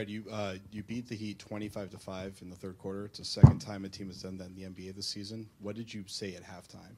[0.00, 3.04] Brad, you uh, you beat the Heat twenty five to five in the third quarter.
[3.04, 5.46] It's the second time a team has done that in the NBA this season.
[5.60, 6.96] What did you say at halftime?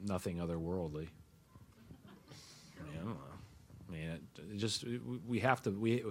[0.00, 1.08] Nothing otherworldly.
[2.78, 3.16] I mean, I don't know.
[3.88, 6.04] I mean, it, it just we, we have to we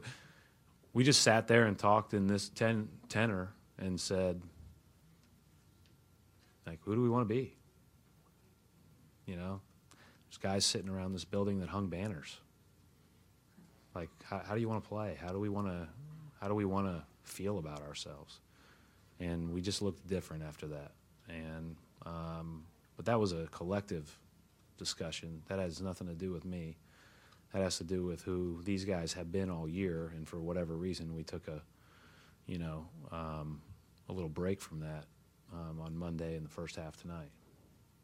[0.91, 4.41] we just sat there and talked in this ten, tenor and said,
[6.67, 7.53] like, who do we want to be?
[9.25, 9.61] You know,
[10.27, 12.38] there's guys sitting around this building that hung banners.
[13.94, 15.17] Like, how, how do you want to play?
[15.20, 15.88] How do we want to
[16.39, 18.39] how do we want to feel about ourselves?
[19.20, 20.92] And we just looked different after that.
[21.30, 21.75] And
[22.06, 22.64] um,
[22.95, 24.17] but that was a collective
[24.78, 25.42] discussion.
[25.47, 26.78] That has nothing to do with me.
[27.53, 30.75] That has to do with who these guys have been all year, and for whatever
[30.75, 31.62] reason, we took a,
[32.47, 33.62] you know, um,
[34.08, 35.06] a little break from that
[35.53, 37.30] um, on Monday in the first half tonight.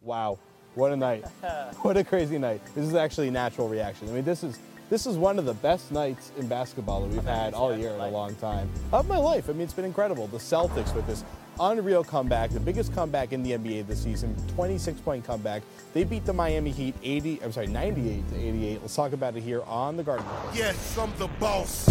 [0.02, 0.38] Wow,
[0.75, 1.25] what a night!
[1.81, 2.61] what a crazy night!
[2.75, 4.09] This is actually a natural reaction.
[4.09, 7.23] I mean, this is this is one of the best nights in basketball that we've
[7.23, 9.49] had all year in a long time of my life.
[9.49, 10.27] I mean, it's been incredible.
[10.27, 11.23] The Celtics with this
[11.59, 15.64] unreal comeback, the biggest comeback in the NBA this season, 26 point comeback.
[15.93, 18.81] They beat the Miami Heat 80, I'm sorry, 98 to 88.
[18.81, 20.25] Let's talk about it here on the Garden.
[20.53, 21.87] Yes, I'm the boss.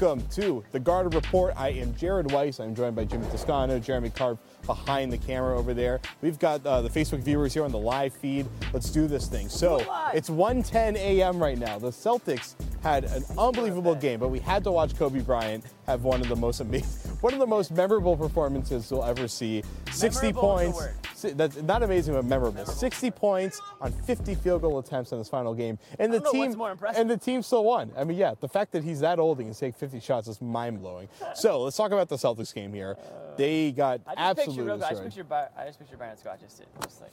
[0.00, 1.54] Welcome to the Garden Report.
[1.56, 2.58] I am Jared Weiss.
[2.58, 6.00] I'm joined by Jimmy Toscano, Jeremy Karp behind the camera over there.
[6.20, 8.46] We've got uh, the Facebook viewers here on the live feed.
[8.72, 9.48] Let's do this thing.
[9.48, 9.78] So
[10.12, 11.38] it's 1:10 a.m.
[11.38, 11.78] right now.
[11.78, 16.20] The Celtics had an unbelievable game, but we had to watch Kobe Bryant have one
[16.20, 19.64] of the most amazing, one of the most memorable performances you'll ever see.
[19.90, 20.88] 60 Memorable points.
[21.14, 22.66] Si- That's not amazing, but memorable.
[22.66, 26.72] 60 points on 50 field goal attempts in this final game, and the team more
[26.72, 27.00] impressive.
[27.00, 27.90] and the team still won.
[27.96, 30.40] I mean, yeah, the fact that he's that old and can take 50 shots is
[30.42, 31.08] mind blowing.
[31.34, 32.96] So let's talk about the Celtics game here.
[33.38, 36.38] They got I just absolutely picture I just picture, By- I just picture Byron Scott
[36.40, 37.12] just just like,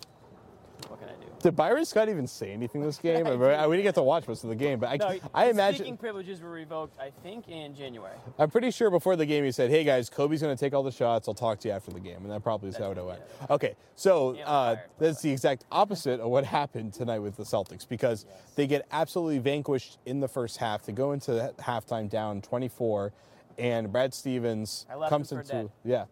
[0.92, 1.28] what can I do?
[1.40, 3.26] Did Byron Scott even say anything this game?
[3.28, 5.50] I mean, we didn't get to watch most of the game, but I, No, I
[5.50, 5.80] imagine.
[5.80, 8.16] speaking privileges were revoked, I think, in January.
[8.38, 10.84] I'm pretty sure before the game he said, "Hey guys, Kobe's going to take all
[10.84, 11.28] the shots.
[11.28, 13.22] I'll talk to you after the game," and that probably is how it went.
[13.50, 18.26] Okay, so uh, that's the exact opposite of what happened tonight with the Celtics because
[18.56, 20.84] they get absolutely vanquished in the first half.
[20.84, 23.14] They go into halftime down 24,
[23.58, 25.70] and Brad Stevens comes into dead.
[25.84, 26.06] yeah.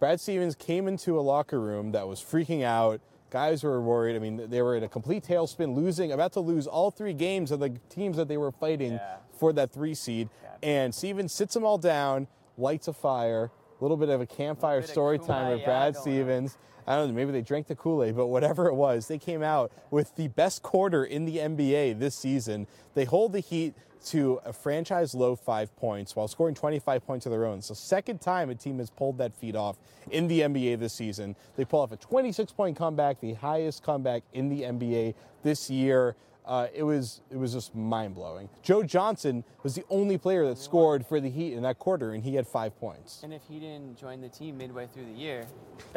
[0.00, 3.00] Brad Stevens came into a locker room that was freaking out.
[3.32, 4.14] Guys were worried.
[4.14, 7.50] I mean, they were in a complete tailspin, losing, about to lose all three games
[7.50, 9.16] of the teams that they were fighting Yeah.
[9.38, 10.28] for that three seed.
[10.62, 12.26] And Stevens sits them all down,
[12.58, 13.50] lights a fire,
[13.80, 16.58] a little bit of a campfire story time with Brad Stevens.
[16.86, 19.42] I don't know, maybe they drank the Kool Aid, but whatever it was, they came
[19.42, 22.66] out with the best quarter in the NBA this season.
[22.94, 23.74] They hold the Heat
[24.06, 27.58] to a franchise low five points while scoring 25 points of their own.
[27.58, 29.76] The second time a team has pulled that feat off
[30.10, 31.36] in the NBA this season.
[31.56, 36.16] They pull off a 26 point comeback, the highest comeback in the NBA this year.
[36.44, 38.48] Uh, it was it was just mind blowing.
[38.62, 42.24] Joe Johnson was the only player that scored for the Heat in that quarter, and
[42.24, 43.20] he had five points.
[43.22, 45.46] And if he didn't join the team midway through the year,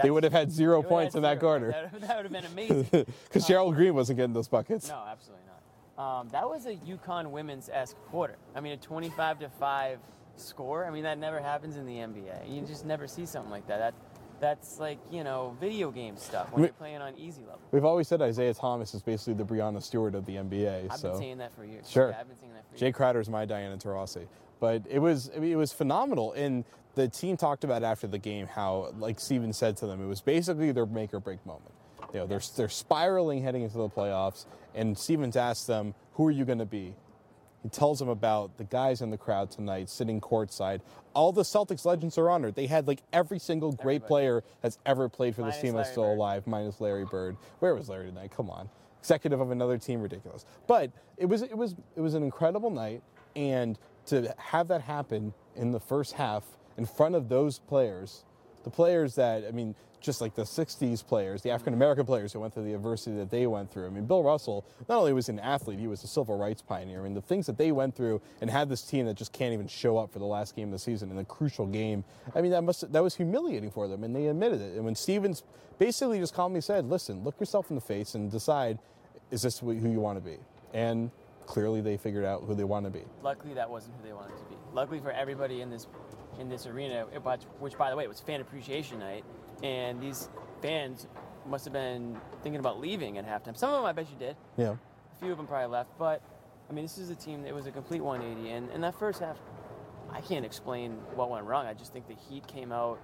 [0.01, 2.45] They would have had zero points had in that quarter That, that would have been
[2.51, 3.05] amazing.
[3.23, 4.87] because Gerald Green wasn't getting those buckets.
[4.89, 5.51] no, absolutely not.
[5.97, 8.35] Um, that was a UConn women's esque quarter.
[8.53, 9.97] I mean, a 25 to 5
[10.35, 10.85] score.
[10.85, 12.53] I mean, that never happens in the NBA.
[12.53, 13.77] You just never see something like that.
[13.79, 13.93] That
[14.39, 17.61] that's like you know video game stuff when We- you're playing on easy level.
[17.71, 20.87] We've always said Isaiah Thomas is basically the Breanna Stewart of the NBA.
[20.91, 21.11] I've so.
[21.11, 21.89] been saying that for years.
[21.89, 22.09] Sure.
[22.09, 23.27] Yeah, I've been saying that for Jay years.
[23.27, 24.27] is my Diana Taurasi.
[24.59, 26.33] But it was I mean, it was phenomenal.
[26.33, 26.63] And
[26.95, 30.21] the team talked about after the game how, like Steven said to them, it was
[30.21, 31.71] basically their make or break moment.
[32.13, 36.31] You know, they're, they're spiraling heading into the playoffs, and Stevens asked them, Who are
[36.31, 36.95] you going to be?
[37.65, 40.81] He tells them about the guys in the crowd tonight sitting courtside.
[41.15, 42.53] All the Celtics legends are honored.
[42.53, 44.07] They had like every single great Everybody.
[44.07, 46.17] player that's ever played for this team that's Larry still Bird.
[46.17, 47.37] alive, minus Larry Bird.
[47.61, 48.29] Where was Larry tonight?
[48.37, 48.69] Come on.
[48.99, 50.45] Executive of another team, ridiculous.
[50.67, 53.01] But it was it was it was an incredible night,
[53.35, 56.43] and to have that happen in the first half
[56.77, 58.25] in front of those players,
[58.63, 59.73] the players that I mean,
[60.05, 63.29] just like the '60s players, the African American players who went through the adversity that
[63.29, 63.87] they went through.
[63.87, 67.01] I mean, Bill Russell not only was an athlete, he was a civil rights pioneer.
[67.01, 69.53] I mean, the things that they went through and had this team that just can't
[69.53, 72.03] even show up for the last game of the season in a crucial game.
[72.35, 74.75] I mean, that must that was humiliating for them, and they admitted it.
[74.75, 75.43] And when Stevens
[75.79, 78.79] basically just calmly said, "Listen, look yourself in the face and decide,
[79.31, 80.37] is this who you want to be?"
[80.73, 81.11] And
[81.45, 83.03] clearly, they figured out who they want to be.
[83.23, 84.55] Luckily, that wasn't who they wanted to be.
[84.73, 85.87] Luckily for everybody in this
[86.39, 87.05] in this arena,
[87.59, 89.23] which by the way, it was fan appreciation night,
[89.63, 90.29] and these
[90.61, 91.07] fans
[91.47, 93.55] must have been thinking about leaving at halftime.
[93.57, 94.35] Some of them, I bet you did.
[94.57, 94.71] Yeah.
[94.71, 96.21] A few of them probably left, but
[96.69, 99.19] I mean, this is a team that was a complete 180, and in that first
[99.19, 99.37] half,
[100.11, 101.65] I can't explain what went wrong.
[101.65, 102.99] I just think the Heat came out,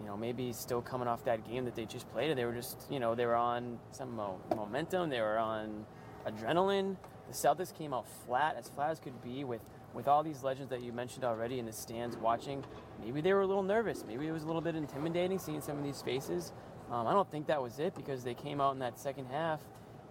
[0.00, 2.52] you know, maybe still coming off that game that they just played, and they were
[2.52, 5.84] just, you know, they were on some mo- momentum, they were on
[6.26, 6.96] adrenaline.
[7.28, 9.60] The Celtics came out flat, as flat as could be, with
[9.94, 12.64] with all these legends that you mentioned already in the stands watching.
[13.04, 14.04] Maybe they were a little nervous.
[14.06, 16.52] Maybe it was a little bit intimidating seeing some of these faces.
[16.90, 19.60] Um, I don't think that was it because they came out in that second half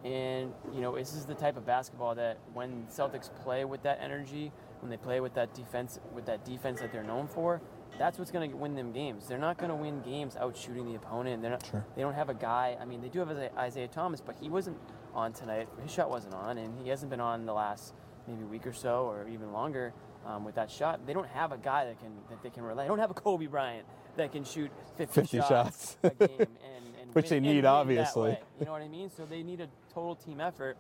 [0.03, 3.99] and you know, this is the type of basketball that when Celtics play with that
[4.01, 7.61] energy, when they play with that defense, with that defense that they're known for,
[7.99, 9.27] that's what's going to win them games.
[9.27, 11.41] They're not going to win games out shooting the opponent.
[11.43, 11.65] They're not.
[11.69, 11.85] Sure.
[11.95, 12.77] They don't have a guy.
[12.81, 14.77] I mean, they do have Isaiah- Isaiah Thomas, but he wasn't
[15.13, 15.67] on tonight.
[15.83, 17.93] His shot wasn't on, and he hasn't been on the last
[18.27, 19.93] maybe a week or so, or even longer.
[20.25, 22.83] Um, with that shot, they don't have a guy that can that they can rely.
[22.83, 23.85] They don't have a Kobe Bryant
[24.17, 25.97] that can shoot 50, 50 shots, shots.
[26.03, 26.47] a game and,
[27.01, 28.37] and Which win- they need, obviously.
[28.59, 29.09] You know what I mean?
[29.09, 30.77] So they need a total team effort,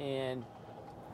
[0.00, 0.44] and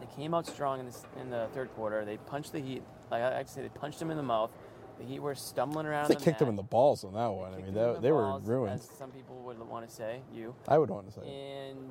[0.01, 2.05] they came out strong in this in the third quarter.
[2.07, 2.83] They punched the Heat.
[3.11, 4.51] Like I say, they punched them in the mouth.
[5.01, 6.09] The Heat were stumbling around.
[6.09, 7.55] They the kicked them mat, in the balls on that one.
[7.55, 8.75] I mean, the they were ruined.
[8.75, 10.55] As some people would want to say, you.
[10.69, 11.23] I would want to say.
[11.23, 11.91] And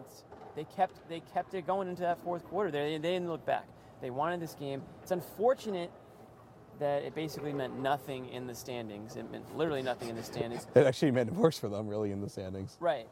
[0.55, 2.69] they kept they kept it going into that fourth quarter.
[2.69, 3.65] They, they didn't look back.
[3.99, 4.83] They wanted this game.
[5.01, 5.91] It's unfortunate
[6.77, 9.15] that it basically meant nothing in the standings.
[9.15, 10.67] It meant literally nothing in the standings.
[10.75, 12.77] It actually made it worse for them, really, in the standings.
[12.79, 13.07] Right.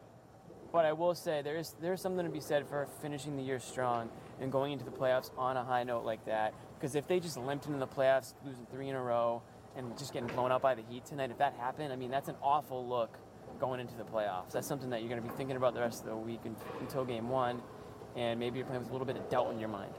[0.72, 3.60] But I will say there is there's something to be said for finishing the year
[3.60, 4.10] strong
[4.40, 6.54] and going into the playoffs on a high note like that.
[6.78, 9.42] Because if they just limped into the playoffs, losing three in a row,
[9.78, 12.30] and just getting blown out by the Heat tonight, if that happened, I mean that's
[12.30, 13.18] an awful look
[13.60, 14.52] going into the playoffs.
[14.52, 16.42] That's something that you're going to be thinking about the rest of the week
[16.80, 17.62] until game one,
[18.16, 19.94] and maybe you're playing with a little bit of doubt in your mind.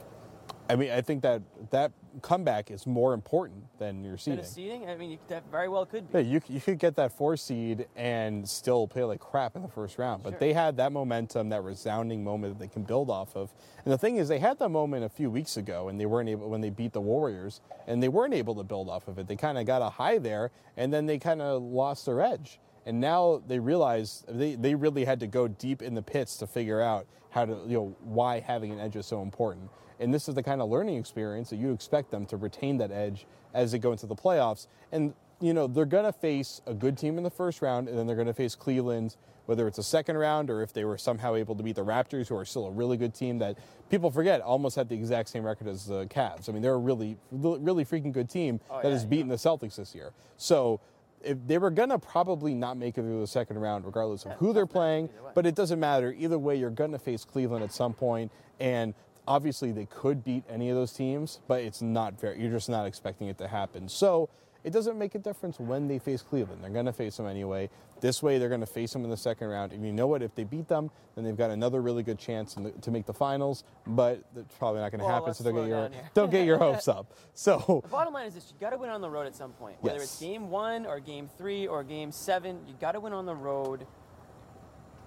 [0.69, 4.41] I mean, I think that that comeback is more important than your seeding.
[4.41, 6.19] of seeding, I mean you, that very well could be.
[6.19, 9.69] Yeah, you, you could get that four seed and still play like crap in the
[9.69, 10.23] first round.
[10.23, 10.39] But Sure.
[10.41, 13.55] they had that momentum, that resounding moment that they can build off of.
[13.85, 16.29] And the thing is, they had that moment a few weeks ago, and they weren't
[16.29, 19.27] able when they beat the Warriors, and they weren't able to build off of it.
[19.27, 22.61] They kind of got a high there, and then they kind of lost their edge.
[22.85, 26.47] And now they realize they, they really had to go deep in the pits to
[26.47, 29.69] figure out how to you know why having an edge is so important.
[30.01, 32.91] And this is the kind of learning experience that you expect them to retain that
[32.91, 34.67] edge as they go into the playoffs.
[34.93, 37.97] And you know, they're going to face a good team in the first round, and
[37.97, 39.17] then they're going to face Cleveland,
[39.47, 42.27] whether it's a second round or if they were somehow able to beat the Raptors,
[42.29, 43.57] who are still a really good team that
[43.89, 46.49] people forget almost had the exact same record as the Cavs.
[46.49, 49.37] I mean, they're a really, really freaking good team Oh, that yeah, has beaten the
[49.37, 50.11] Celtics this year.
[50.37, 50.81] So
[51.23, 54.33] if they were going to probably not make it through the second round, regardless of
[54.33, 56.15] who they're playing, but it doesn't matter.
[56.19, 58.31] Either way, you're going to face Cleveland at some point,
[58.61, 58.93] and
[59.29, 62.35] obviously they could beat any of those teams, but it's not fair.
[62.35, 63.89] You're just not expecting it to happen.
[63.89, 64.29] So
[64.65, 66.65] it doesn't make a difference when they face Cleveland.
[66.65, 67.71] They're going to face them anyway.
[68.01, 69.73] This way, they're going to face them in the second round.
[69.73, 70.23] And you know what?
[70.23, 73.07] If they beat them, then they've got another really good chance in the, to make
[73.07, 73.65] the finals.
[73.87, 75.35] But it's probably not going to Well, happen.
[75.35, 77.13] So don't get your don't get your hopes up.
[77.35, 79.53] So The bottom line is this: you got to win on the road at some
[79.53, 79.77] point.
[79.81, 80.05] Whether Yes.
[80.07, 83.35] it's game one or game three or game seven, you got to win on the
[83.37, 83.87] road.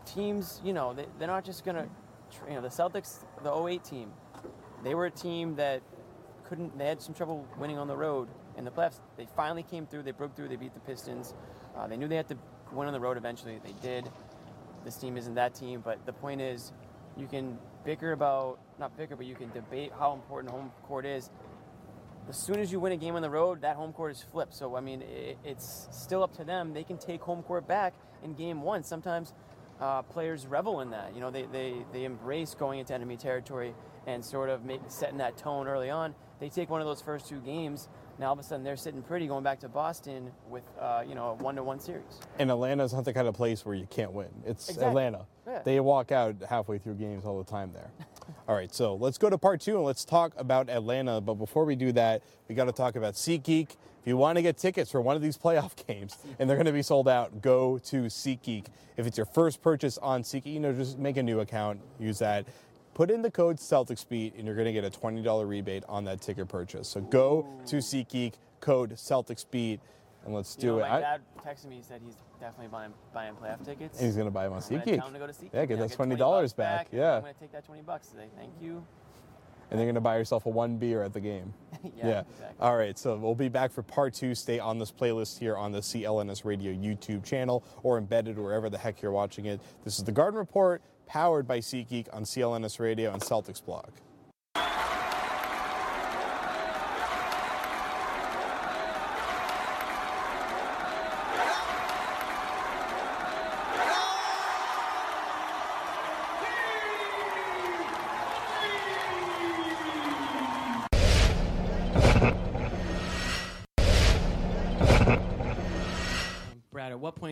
[0.06, 1.90] Teams, you know, they, they're not just gonna, tr-
[2.48, 4.12] you know, the Celtics, the 08 team,
[4.84, 5.82] they were a team that
[6.44, 6.78] couldn't.
[6.78, 9.00] They had some trouble winning on the road in the playoffs.
[9.18, 10.04] They finally came through.
[10.04, 10.50] They broke through.
[10.50, 11.34] They beat the Pistons.
[11.78, 12.38] Uh, they knew they had to
[12.72, 13.60] win on the road eventually.
[13.64, 14.10] They did.
[14.84, 16.74] This team isn't that team, but the point is,
[17.16, 21.30] you can bicker about not bicker, but you can debate how important home court is
[22.30, 24.54] as soon as you win a game on the road, that home court is flipped.
[24.54, 26.74] So I mean, it, it's still up to them.
[26.74, 28.84] They can take home court back in game one.
[28.84, 29.34] Sometimes
[29.82, 31.14] uh, players revel in that.
[31.14, 33.74] You know, they, they they embrace going into enemy territory
[34.08, 36.16] and sort of make, setting that tone early on.
[36.40, 37.90] They take one of those first two games.
[38.20, 41.16] Now all of a sudden they're sitting pretty going back to Boston with uh, you
[41.16, 42.20] know a one to one series.
[42.40, 44.30] And Atlanta's not the kind of place where you can't win.
[44.46, 44.88] It's Exactly.
[44.88, 45.26] Atlanta.
[45.48, 45.62] Yeah.
[45.66, 47.92] They walk out halfway through games all the time there.
[48.48, 51.22] All right, so let's go to part two and let's talk about Atlanta.
[51.22, 53.76] But before we do that, we got to talk about SeatGeek.
[54.02, 56.66] If you want to get tickets for one of these playoff games and they're going
[56.66, 58.66] to be sold out, go to SeatGeek.
[58.98, 62.20] If it's your first purchase on SeatGeek, you know, just make a new account, use
[62.20, 62.46] that.
[62.94, 66.20] Put in the code CelticsBeat and you're going to get a $20 rebate on that
[66.22, 66.88] ticket purchase.
[66.88, 69.80] So go to SeatGeek, code CelticsBeat,
[70.26, 70.90] and let's You do know, it.
[70.90, 71.78] my dad texted me.
[71.78, 73.98] He said he's definitely buying buying playoff tickets.
[73.98, 74.98] and he's going to buy them on I'm SeatGeek.
[74.98, 75.50] tell him to go to SeatGeek.
[75.54, 76.88] Yeah, get that $20 $20 back.
[76.92, 77.16] and Yeah.
[77.16, 78.28] I'm gonna take that 20 bucks today.
[78.38, 78.84] Thank you.
[79.72, 81.54] And they're going to buy yourself a one beer at the game.
[81.98, 82.58] Yeah, exactly.
[82.60, 84.36] All right, so we'll be back for part two.
[84.36, 88.78] Stay on this playlist here on the CLNS Radio YouTube channel or embedded wherever the
[88.78, 89.60] heck you're watching it.
[89.84, 93.90] This is the Garden Report, powered by SeatGeek on CLNS Radio and Celtics Blog.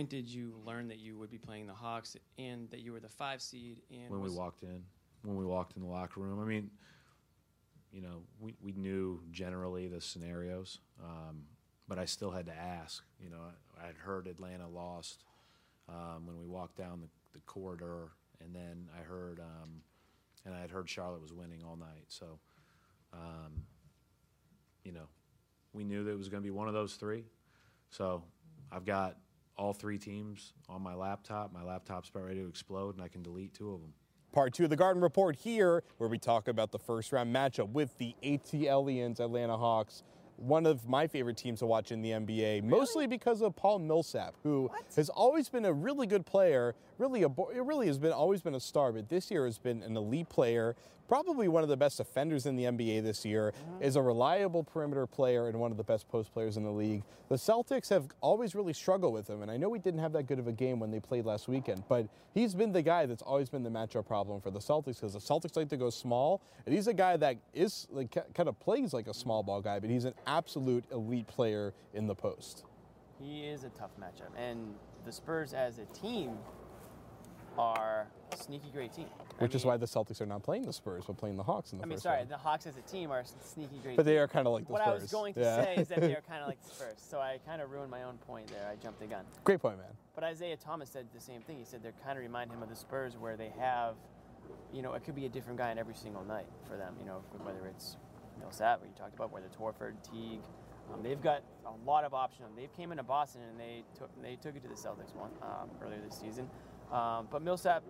[0.10, 3.10] Did you learn that you would be playing the Hawks and that you were the
[3.10, 3.82] five seed?
[3.92, 4.84] And when we walked in,
[5.24, 6.39] when we walked in the locker room.
[6.42, 6.72] I mean,
[7.92, 11.44] you know, we, we knew generally the scenarios, um,
[11.88, 13.04] but I still had to ask.
[13.20, 13.39] You know,
[13.82, 15.24] I, I'd heard Atlanta lost
[15.88, 18.12] um, when we walked down the, the corridor,
[18.44, 19.82] and then I heard, um,
[20.46, 22.06] and I had heard Charlotte was winning all night.
[22.08, 22.39] So,
[23.13, 23.63] um,
[24.84, 25.08] you know,
[25.74, 27.25] we knew that it was going to be one of those three.
[27.89, 28.24] So
[28.72, 29.18] I've got
[29.60, 31.51] all three teams on my laptop.
[31.54, 33.94] My laptop's about ready to explode, and I can delete two of them.
[34.32, 37.70] Part two of the Garden Report here, where we talk about the first round matchup
[37.70, 40.04] with the ATLians Atlanta Hawks.
[40.38, 44.36] One of my favorite teams to watch in the NBA, mostly because of Paul Millsap,
[44.44, 46.75] who has always been a really good player.
[46.98, 49.84] Really, a, bo- really has been always been a star, but this year has been
[49.84, 50.78] an elite player.
[51.10, 53.51] Probably one of the best defenders in the NBA this year.
[53.51, 53.84] Mm-hmm.
[53.84, 57.01] Is a reliable perimeter player and one of the best post players in the league.
[57.30, 60.28] The Celtics have always really struggled with him, and I know we didn't have that
[60.28, 63.24] good of a game when they played last weekend, but he's been the guy that's
[63.24, 66.42] always been the matchup problem for the Celtics because the Celtics like to go small,
[66.68, 69.80] and he's a guy that is like kind of plays like a small ball guy,
[69.80, 72.66] but he's an absolute elite player in the post.
[73.20, 74.75] He is a tough matchup, and
[75.06, 76.38] the Spurs as a team
[77.58, 79.08] are a sneaky great team.
[79.39, 81.44] I Which is mean- why the Celtics are not playing the Spurs, but playing the
[81.44, 82.29] Hawks in the I mean, first sorry, round.
[82.29, 83.96] the Hawks as a team are sneaky great.
[83.98, 84.22] But they team.
[84.22, 84.79] are kinda like the Spurs.
[84.79, 85.63] What I was going to Yeah.
[85.63, 86.94] say is that they are kind of like the Spurs.
[86.98, 88.68] So I kind of ruined my own point there.
[88.70, 89.25] I jumped the gun.
[89.44, 89.88] Great point, man.
[90.15, 91.58] But Isaiah Thomas said the same thing.
[91.58, 93.96] He said they kind of remind him of the Spurs, where they have,
[94.74, 96.96] you know, it could be a different guy in every single night for them.
[97.00, 97.98] You know, whether it's
[98.39, 100.41] Millsap, what you talked about, whether it's Horford, Teague.
[100.94, 102.56] Um, they've got a lot of options.
[102.56, 105.70] They came into Boston and they took they took it to the Celtics one um,
[105.84, 106.50] earlier this season.
[106.91, 107.84] Um, but Millsap,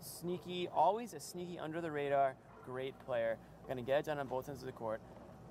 [0.00, 3.36] sneaky, always a sneaky under the radar, great player.
[3.76, 5.00] To get it done on both ends of the court.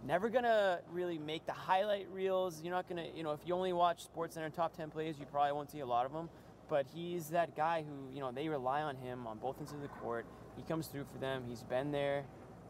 [0.06, 2.62] Never to really make the highlight reels.
[2.62, 5.54] You're not to, you know, if you only watch SportsCenter top 10 plays, you probably
[5.54, 6.30] won't see a lot of them.
[6.68, 9.82] But he's that guy who, you know, they rely on him on both ends of
[9.82, 10.26] the court.
[10.58, 11.46] He comes through for them.
[11.48, 12.26] He's been there,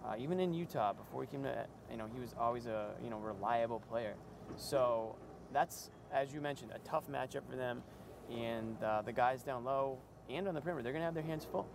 [0.05, 3.09] uh, even in Utah before he came to, you know, he was always a, you
[3.09, 4.13] know, reliable player.
[4.55, 5.15] So
[5.51, 7.81] that's, as you mentioned, a tough matchup for them.
[8.31, 9.97] And uh, the guys down low
[10.29, 11.67] and on the perimeter, they're going to have their hands full.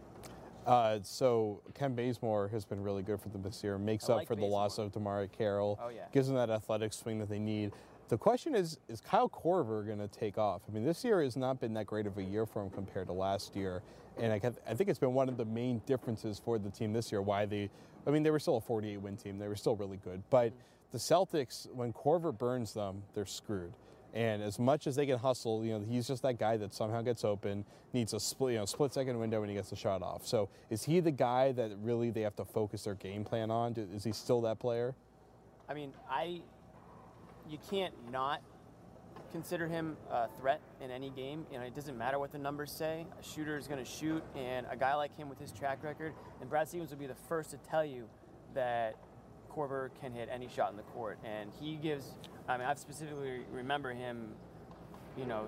[0.66, 3.76] Uh, so Kent Bazemore has been really good for them this year.
[3.78, 5.78] Makes I up like for the loss of DeMarre Carroll.
[5.82, 6.02] Oh, yeah.
[6.12, 7.72] Gives them that athletic swing that they need.
[8.08, 10.62] The question is, is Kyle Korver going to take off?
[10.68, 13.06] I mean, this year has not been that great of a year for him compared
[13.06, 13.82] to last year,
[14.18, 17.10] and I, I think it's been one of the main differences for the team this
[17.10, 17.22] year.
[17.22, 17.70] Why they,
[18.06, 19.38] I mean, they were still a 48 win team.
[19.38, 20.52] They were still really good, but
[20.92, 23.72] the Celtics, when Korver burns them, they're screwed.
[24.14, 27.02] And as much as they can hustle, you know, he's just that guy that somehow
[27.02, 30.02] gets open, needs a split, you know, split second window when he gets the shot
[30.02, 30.24] off.
[30.24, 33.72] So is he the guy that really they have to focus their game plan on?
[33.72, 34.94] Do- Is he still that player?
[35.68, 36.42] I mean, I
[37.48, 38.40] you can't not
[39.32, 41.44] consider him a threat in any game.
[41.50, 43.06] You know, it doesn't matter what the numbers say.
[43.18, 46.12] A shooter is going to shoot, and a guy like him with his track record,
[46.40, 48.08] and Brad Stevens will be the first to tell you
[48.54, 48.94] that
[49.50, 52.14] Korver can hit any shot in the court, and he gives.
[52.48, 54.28] I mean, I specifically remember him,
[55.16, 55.46] you know,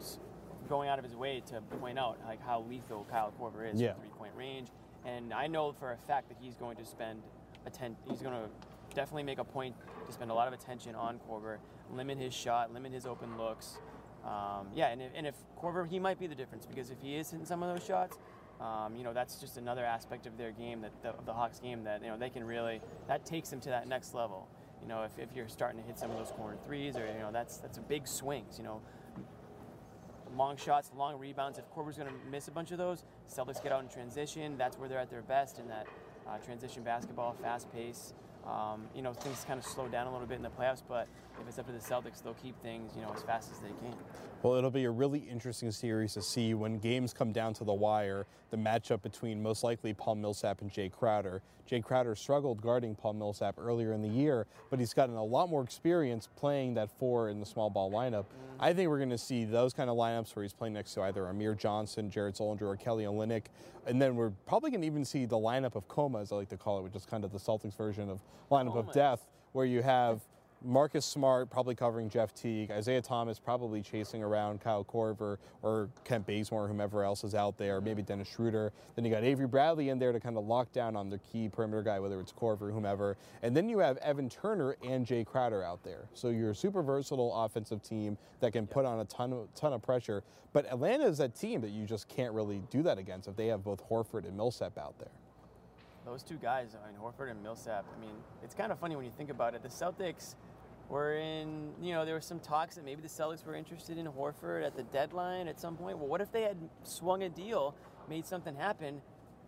[0.68, 3.92] going out of his way to point out like how lethal Kyle Korver is Yeah.
[3.92, 4.68] from three-point range,
[5.04, 7.22] and I know for a fact that he's going to spend
[7.66, 8.48] atten- He's going to
[8.94, 9.74] definitely make a point
[10.06, 11.58] to spend a lot of attention on Korver,
[11.92, 13.78] limit his shot, limit his open looks.
[14.24, 17.16] Um, yeah, and if, and if Korver, he might be the difference because if he
[17.16, 18.18] is hitting some of those shots,
[18.60, 21.60] um, you know, that's just another aspect of their game that the, of the Hawks
[21.60, 24.48] game that you know they can really that takes them to that next level.
[24.82, 27.20] You know, if, if you're starting to hit some of those corner threes, or you
[27.20, 28.58] know, that's that's a big swings.
[28.58, 28.80] You know,
[30.36, 31.58] long shots, long rebounds.
[31.58, 34.56] If Korver's going to miss a bunch of those, Celtics get out in transition.
[34.56, 35.86] That's where they're at their best in that
[36.28, 38.14] uh, transition basketball, fast pace.
[38.46, 41.08] Um, you know, things kind of slow down a little bit in the playoffs, but
[41.40, 43.68] if it's up to the Celtics, they'll keep things, you know, as fast as they
[43.68, 43.94] can.
[44.42, 47.72] Well, it'll be a really interesting series to see when games come down to the
[47.72, 48.26] wire.
[48.50, 51.42] The matchup between most likely Paul Millsap and Jay Crowder.
[51.66, 55.50] Jay Crowder struggled guarding Paul Millsap earlier in the year, but he's gotten a lot
[55.50, 58.26] more experience playing that four in the small ball lineup.
[58.60, 61.02] I think we're going to see those kind of lineups where he's playing next to
[61.02, 63.46] either Amir Johnson, Jared Sullinger, or Kelly Olynyk.
[63.86, 66.48] And then we're probably going to even see the lineup of coma, as I like
[66.50, 69.66] to call it, which is kind of the Celtics version of lineup of death, where
[69.66, 70.20] you have
[70.66, 76.26] Marcus Smart probably covering Jeff Teague, Isaiah Thomas probably chasing around Kyle Korver or Kent
[76.26, 78.72] Bazemore, or whomever else is out there, maybe Dennis Schroeder.
[78.96, 81.48] Then you got Avery Bradley in there to kind of lock down on the key
[81.48, 83.16] perimeter guy, whether it's Korver, whomever.
[83.42, 86.08] And then you have Evan Turner and Jay Crowder out there.
[86.14, 89.72] So you're a super versatile offensive team that can put on a ton of, ton
[89.72, 90.24] of pressure.
[90.52, 93.46] But Atlanta is a team that you just can't really do that against if they
[93.46, 95.12] have both Horford and Millsap out there.
[96.04, 99.04] Those two guys, I mean, Horford and Millsap, I mean, it's kind of funny when
[99.04, 99.62] you think about it.
[99.62, 100.36] The Celtics
[100.88, 104.06] were in, you know, there were some talks that maybe the Celtics were interested in
[104.06, 105.98] Horford at the deadline at some point.
[105.98, 107.74] Well, what if they had swung a deal,
[108.08, 109.00] made something happen?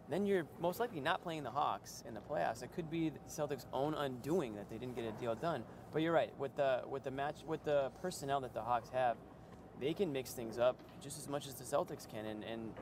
[0.09, 2.62] Then you're most likely not playing the Hawks in the playoffs.
[2.62, 5.64] It could be the Celtics' own undoing that they didn't get a deal done.
[5.92, 9.16] But you're right with the with the match with the personnel that the Hawks have,
[9.80, 12.25] they can mix things up just as much as the Celtics can.
[12.25, 12.73] And, and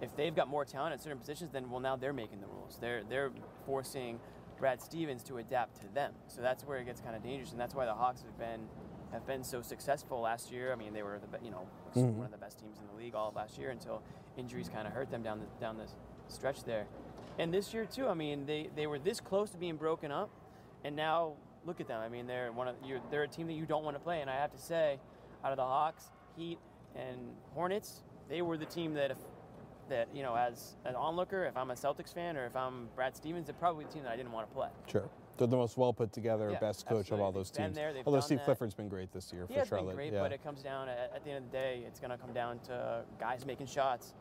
[0.00, 2.78] if they've got more talent at certain positions, then well now they're making the rules.
[2.80, 3.32] They're they're
[3.66, 4.20] forcing
[4.58, 6.12] Brad Stevens to adapt to them.
[6.26, 8.68] So that's where it gets kind of dangerous, and that's why the Hawks have been
[9.12, 10.72] have been so successful last year.
[10.72, 12.16] I mean, they were the you know mm-hmm.
[12.16, 14.02] one of the best teams in the league all of last year until
[14.36, 15.86] injuries kind of hurt them down the down the
[16.32, 16.86] stretch there.
[17.38, 20.30] And this year too, I mean, they they were this close to being broken up,
[20.84, 21.34] and now
[21.64, 22.00] look at them.
[22.00, 24.20] I mean, they're one of you're, they're a team that you don't want to play.
[24.20, 24.98] And I have to say,
[25.44, 26.58] out of the Hawks, Heat,
[26.96, 27.18] and
[27.54, 29.18] Hornets, they were the team that if
[29.88, 33.16] that you know as an onlooker, if I'm a Celtics fan or if I'm Brad
[33.16, 34.68] Stevens, they're probably the team that I didn't want to play.
[34.90, 35.08] Sure.
[35.36, 37.76] They're the most well put together, Yeah, best coach of all those teams.
[37.76, 38.44] there, Although Steve that.
[38.44, 39.86] Clifford's been great this year He for has Charlotte.
[39.90, 40.20] been great, yeah.
[40.20, 42.32] but it comes down at, at the end of the day, it's going to come
[42.32, 44.14] down to guys making shots,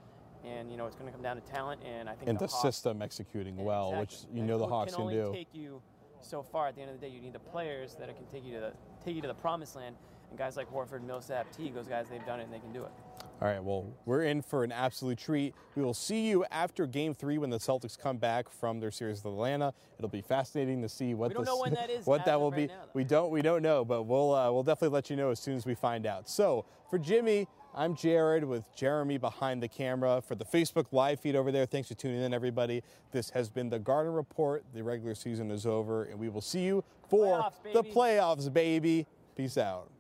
[0.46, 1.82] and you know it's going to come down to talent.
[1.84, 4.00] And I think and the, the system executing well, Exactly.
[4.28, 5.10] which you And know the Hawks can do.
[5.10, 5.38] can, only do.
[5.38, 5.82] take you
[6.22, 6.68] so far.
[6.68, 8.60] At the end of the day, you need the players that can take you to
[8.60, 9.96] the take you to the promised land.
[10.30, 12.84] And guys like Horford, Millsap, Teague, those guys, they've done it and they can do
[12.84, 12.92] it.
[13.40, 15.54] All right, well, we're in for an absolute treat.
[15.76, 19.24] We will see you after Game Three when the Celtics come back from their series
[19.24, 19.74] with Atlanta.
[20.00, 22.68] It'll be fascinating to see what this- that is what that will right be.
[22.68, 25.40] now, we don't we don't know, but we'll uh, we'll definitely let you know as
[25.40, 26.28] soon as we find out.
[26.30, 27.48] So for Jimmy.
[27.76, 31.68] I'm Jared with Jeremy behind the camera for the Facebook live feed over there.
[31.68, 32.82] Thanks for tuning in, everybody.
[33.12, 34.64] This has been the Garden Report.
[34.74, 39.06] The regular season is over, and we will see you for Playoffs, the playoffs, baby.
[39.36, 39.92] Peace out.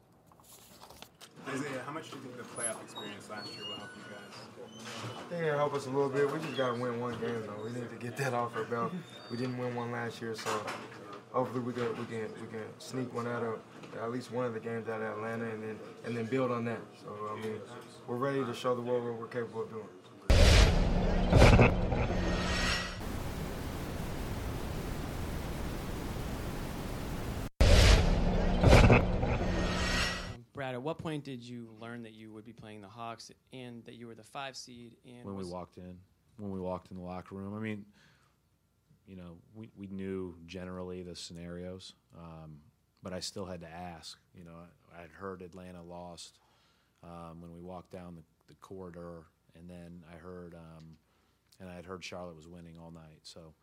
[1.49, 4.33] Isaiah, how much do you think the playoff experience last year will help you guys?
[5.17, 6.31] I think it'll help us a little bit.
[6.31, 7.63] We just got to win one game, though.
[7.63, 8.91] We need to get that off our belt.
[9.31, 10.49] We didn't win one last year, so
[11.31, 13.60] hopefully we can we can we can sneak one out of
[14.01, 16.65] at least one of the games out of Atlanta, and then and then build on
[16.65, 16.81] that.
[17.01, 17.60] So I mean,
[18.07, 19.88] we're ready to show the world what we're capable of doing.
[30.88, 34.08] What point did you learn that you would be playing the Hawks and that you
[34.08, 34.95] were the five seed?
[35.06, 35.97] And when we walked in,
[36.38, 37.54] when we walked in the locker room.
[37.54, 37.84] I mean,
[39.06, 42.60] you know, we, we knew generally the scenarios, um,
[43.04, 44.17] but I still had to ask.
[44.34, 44.54] You know,
[44.95, 46.39] I, I'd heard Atlanta lost
[47.04, 49.26] um, when we walked down the, the corridor,
[49.60, 50.95] and then I heard, um,
[51.60, 53.19] and I had heard Charlotte was winning all night.
[53.23, 53.54] So,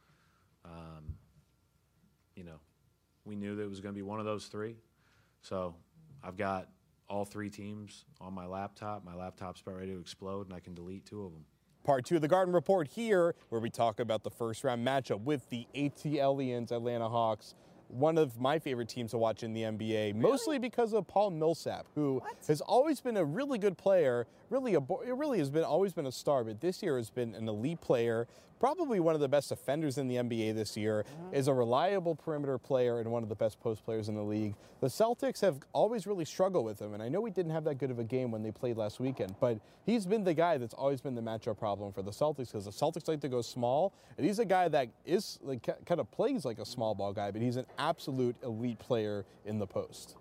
[0.67, 1.15] um,
[2.37, 2.61] you know,
[3.25, 4.77] we knew that it was going to be one of those three.
[5.41, 5.75] So
[6.23, 6.69] I've got
[7.09, 9.05] all three teams on my laptop.
[9.05, 11.45] My laptop's about ready to explode, and I can delete two of them.
[11.85, 15.21] Part two of the Garden Report here, where we talk about the first round matchup
[15.21, 17.55] with the ATLians Atlanta Hawks.
[17.89, 21.87] One of my favorite teams to watch in the NBA, mostly because of Paul Millsap,
[21.95, 24.27] who has always been a really good player.
[24.55, 27.35] Really, a, it really has been always been a star, but this year has been
[27.35, 28.29] an elite player.
[28.61, 31.05] Probably one of the best defenders in the NBA this year.
[31.05, 31.35] Mm-hmm.
[31.35, 34.55] Is a reliable perimeter player and one of the best post players in the league.
[34.81, 37.79] The Celtics have always really struggled with him, and I know we didn't have that
[37.79, 40.75] good of a game when they played last weekend, but he's been the guy that's
[40.75, 43.93] always been the matchup problem for the Celtics because the Celtics like to go small,
[44.17, 47.33] and he's a guy that is like kind of plays like a small ball guy,
[47.33, 50.15] but he's an absolute elite player in the post.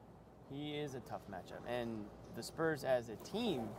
[0.52, 2.04] He is a tough matchup, and
[2.36, 3.70] the Spurs as a team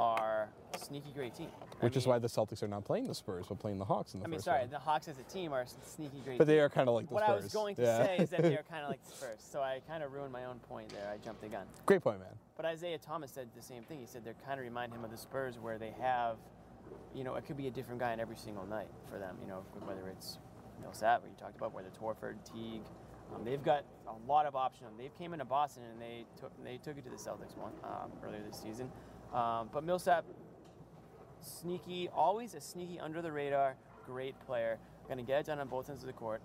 [0.00, 1.48] are a sneaky great team.
[1.80, 4.14] I Which is why the Celtics are not playing the Spurs, but playing the Hawks
[4.14, 4.70] in the I mean, first sorry, round.
[4.72, 6.38] the Hawks as a team are a sneaky great.
[6.38, 6.62] But they team.
[6.62, 7.14] are kinda like the Spurs.
[7.14, 8.04] What I was going to Yeah.
[8.04, 9.38] say is that they are kind of like the Spurs.
[9.40, 11.08] So I kind of ruined my own point there.
[11.12, 11.66] I jumped the gun.
[11.86, 12.34] Great point, man.
[12.56, 14.00] But Isaiah Thomas said the same thing.
[14.00, 16.36] He said they kind of remind him of the Spurs, where they have,
[17.14, 19.36] you know, it could be a different guy in every single night for them.
[19.40, 20.38] You know, whether it's
[20.80, 22.82] Millsap, what you talked about, whether it's Horford, Teague.
[23.34, 24.90] Um, they've got a lot of options.
[24.98, 28.12] They came into Boston and they took they took it to the Celtics one um,
[28.24, 28.90] earlier this season.
[29.34, 30.24] Um, but Millsap,
[31.40, 33.74] sneaky, always a sneaky under the radar,
[34.06, 34.78] great player.
[35.06, 36.40] Going to get it done on both ends of the court.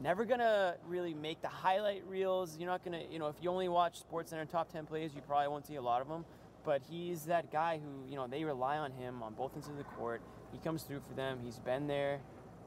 [0.00, 2.56] Never going to really make the highlight reels.
[2.56, 5.20] You're not going to, you know, if you only watch SportsCenter top 10 plays, you
[5.22, 6.24] probably won't see a lot of them.
[6.64, 9.76] But he's that guy who, you know, they rely on him on both ends of
[9.76, 10.22] the court.
[10.52, 11.40] He comes through for them.
[11.42, 12.20] He's been there,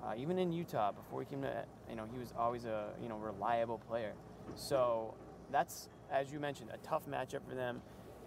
[0.03, 3.07] uh, even in Utah before he came to, you know, he was always a, you
[3.07, 4.13] know, reliable player.
[4.55, 5.13] So
[5.51, 7.81] that's, as you mentioned, a tough matchup for them.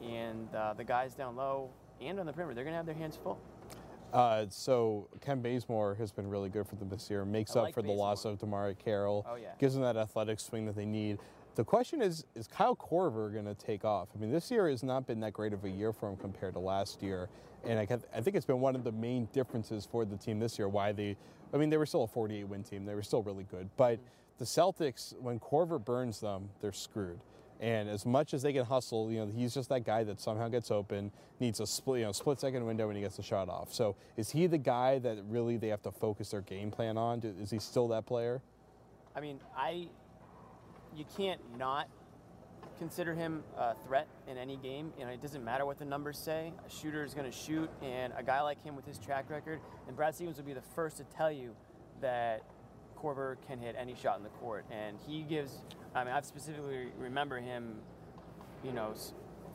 [0.04, 2.94] And uh, the guys down low and on the perimeter, they're going to have their
[2.94, 3.38] hands full.
[4.12, 7.24] Uh, so Kent Bazemore has been really good for them this year.
[7.24, 9.26] Makes I up like for the loss of DeMarre Carroll.
[9.28, 9.48] Oh, yeah.
[9.58, 11.18] Gives them that athletic swing that they need.
[11.56, 14.08] The question is, is Kyle Korver going to take off?
[14.14, 16.54] I mean, this year has not been that great of a year for him compared
[16.54, 17.28] to last year.
[17.64, 20.58] And I, I think it's been one of the main differences for the team this
[20.58, 20.68] year.
[20.68, 21.16] Why they,
[21.52, 22.84] I mean, they were still a 48 win team.
[22.84, 23.68] They were still really good.
[23.76, 24.00] But
[24.38, 27.20] the Celtics, when Korver burns them, they're screwed.
[27.64, 30.48] And as much as they can hustle, you know, he's just that guy that somehow
[30.48, 33.48] gets open, needs a split, you know, split second window when he gets the shot
[33.48, 33.72] off.
[33.72, 37.22] So is he the guy that really they have to focus their game plan on?
[37.40, 38.42] Is he still that player?
[39.16, 39.88] I mean, I
[40.94, 41.88] you can't not
[42.78, 44.92] consider him a threat in any game.
[44.98, 46.52] You know, it doesn't matter what the numbers say.
[46.66, 49.60] A shooter is going to shoot, and a guy like him with his track record,
[49.88, 51.56] and Brad Stevens will be the first to tell you
[52.02, 52.42] that
[52.94, 55.62] Korver can hit any shot in the court, and he gives.
[55.94, 57.76] I mean, I specifically remember him,
[58.64, 58.94] you know,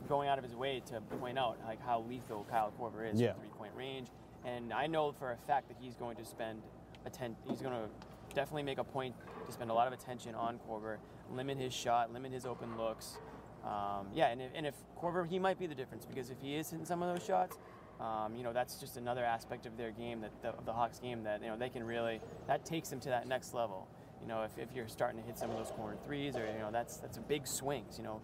[0.07, 3.33] going out of his way to point out like how lethal Kyle Korver is Yeah.
[3.33, 4.07] from three-point range,
[4.45, 6.61] and I know for a fact that he's going to spend
[7.05, 7.89] atten- He's going to
[8.35, 10.97] definitely make a point to spend a lot of attention on Korver,
[11.31, 13.17] limit his shot, limit his open looks.
[13.63, 16.55] Um, yeah, and if, and if Korver, he might be the difference because if he
[16.55, 17.57] is hitting some of those shots,
[17.99, 20.99] um, you know, that's just another aspect of their game, that the, of the Hawks
[20.99, 23.87] game, that you know they can really that takes them to that next level.
[24.21, 26.59] You know, if, if you're starting to hit some of those corner threes, or you
[26.59, 27.97] know, that's that's a big swings.
[27.97, 28.21] You know,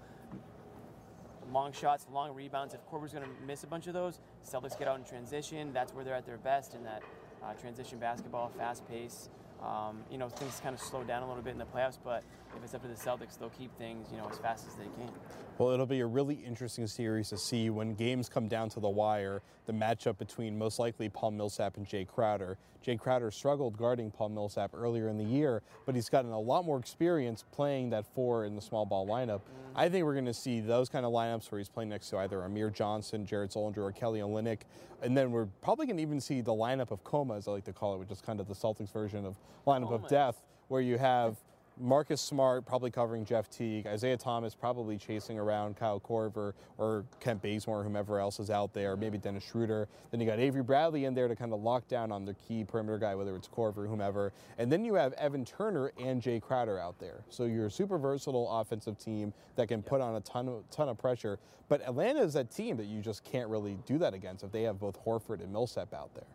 [1.52, 2.74] long shots, long rebounds.
[2.74, 5.72] If Korver's going to miss a bunch of those, Celtics get out in transition.
[5.74, 7.04] That's where they're at their best in that
[7.44, 9.30] uh, transition basketball, fast pace.
[9.64, 12.24] Um, you know, things kind of slow down a little bit in the playoffs, but
[12.58, 14.84] if it's up to the Celtics, they'll keep things, you know, as fast as they
[14.84, 15.12] can.
[15.58, 18.90] Well, it'll be a really interesting series to see when games come down to the
[18.90, 19.42] wire.
[19.68, 22.58] The matchup between most likely Paul Millsap and Jay Crowder.
[22.82, 26.66] Jay Crowder struggled guarding Paul Millsap earlier in the year, but he's gotten a lot
[26.66, 29.42] more experience playing that four in the small ball lineup.
[29.76, 32.18] I think we're going to see those kind of lineups where he's playing next to
[32.20, 34.62] either Amir Johnson, Jared Sullinger, or Kelly Olynyk,
[35.02, 37.66] and then we're probably going to even see the lineup of coma, as I like
[37.66, 40.82] to call it, which is kind of the Celtics version of lineup of death, where
[40.82, 41.38] you have
[41.80, 47.42] Marcus Smart probably covering Jeff Teague, Isaiah Thomas probably chasing around Kyle Korver or Kent
[47.42, 49.90] Bazemore, whomever else is out there, maybe Dennis Schroeder.
[50.12, 52.64] Then you got Avery Bradley in there to kind of lock down on their key
[52.64, 54.32] perimeter guy, whether it's Korver, whomever.
[54.58, 57.24] And then you have Evan Turner and Jay Crowder out there.
[57.30, 60.88] So you're a super versatile offensive team that can put on a ton of, ton
[60.88, 61.40] of pressure.
[61.68, 64.64] But Atlanta is that team that you just can't really do that against if they
[64.64, 66.28] have both Horford and Millsap out there.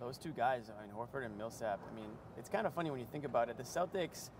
[0.00, 1.80] Those two guys, I mean, Horford and Millsap.
[1.90, 3.56] I mean, it's kind of funny when you think about it.
[3.56, 4.30] The Celtics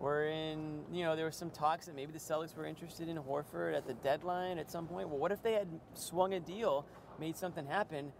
[0.00, 3.18] were in, you know, there was some talks that maybe the Celtics were interested in
[3.18, 5.08] Horford at the deadline at some point.
[5.08, 6.86] Well, what if they had swung a deal,
[7.18, 8.12] made something happen?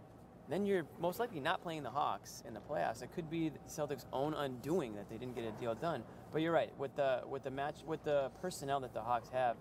[0.47, 3.01] Then you're most likely not playing the Hawks in the playoffs.
[3.01, 6.03] It could be the Celtics' own undoing that they didn't get a deal done.
[6.31, 9.55] But you're right with the with the match with the personnel that the Hawks have,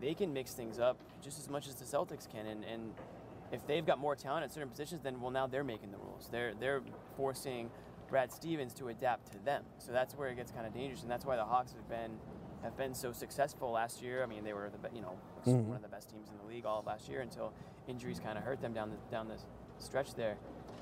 [0.00, 2.46] they can mix things up just as much as the Celtics can.
[2.46, 2.94] And, and
[3.52, 6.28] if they've got more talent at certain positions, then well now they're making the rules.
[6.32, 6.82] They're they're
[7.16, 7.70] forcing
[8.12, 9.64] Brad Stevens to adapt to them.
[9.78, 12.18] So that's where it gets kind of dangerous, and that's why the Hawks have been
[12.62, 14.22] have been so successful last year.
[14.22, 15.64] I mean, they were the you know Mhm.
[15.64, 17.52] one of the best teams in the league all of last year until
[17.88, 19.38] injuries kind of hurt them down the down the
[19.78, 20.36] stretch there.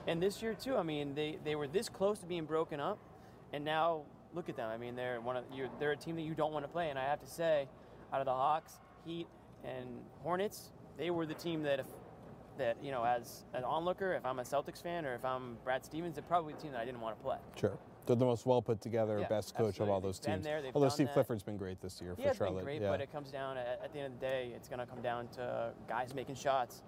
[0.09, 2.99] And this year too, I mean, they they were this close to being broken up,
[3.53, 4.03] and now
[4.35, 4.69] look at them.
[4.69, 6.91] I mean, they're one of you they're a team that you don't want to play.
[6.91, 7.69] And I have to say,
[8.13, 9.29] out of the Hawks, Heat,
[9.65, 11.87] and Hornets, they were the team that if
[12.61, 15.85] that you know as an onlooker, if I'm a Celtics fan or if I'm Brad
[15.85, 17.39] Stevens, they're probably the team that I didn't want to play.
[17.59, 17.77] Sure.
[18.07, 20.45] They're the most well put together, Yeah, best coach of all those teams.
[20.45, 21.15] there, Although Steve that.
[21.15, 22.57] Clifford's been great this year He for Charlotte.
[22.57, 22.89] been great, yeah.
[22.89, 25.01] but it comes down at, at the end of the day, it's going to come
[25.03, 26.83] down to guys making shots,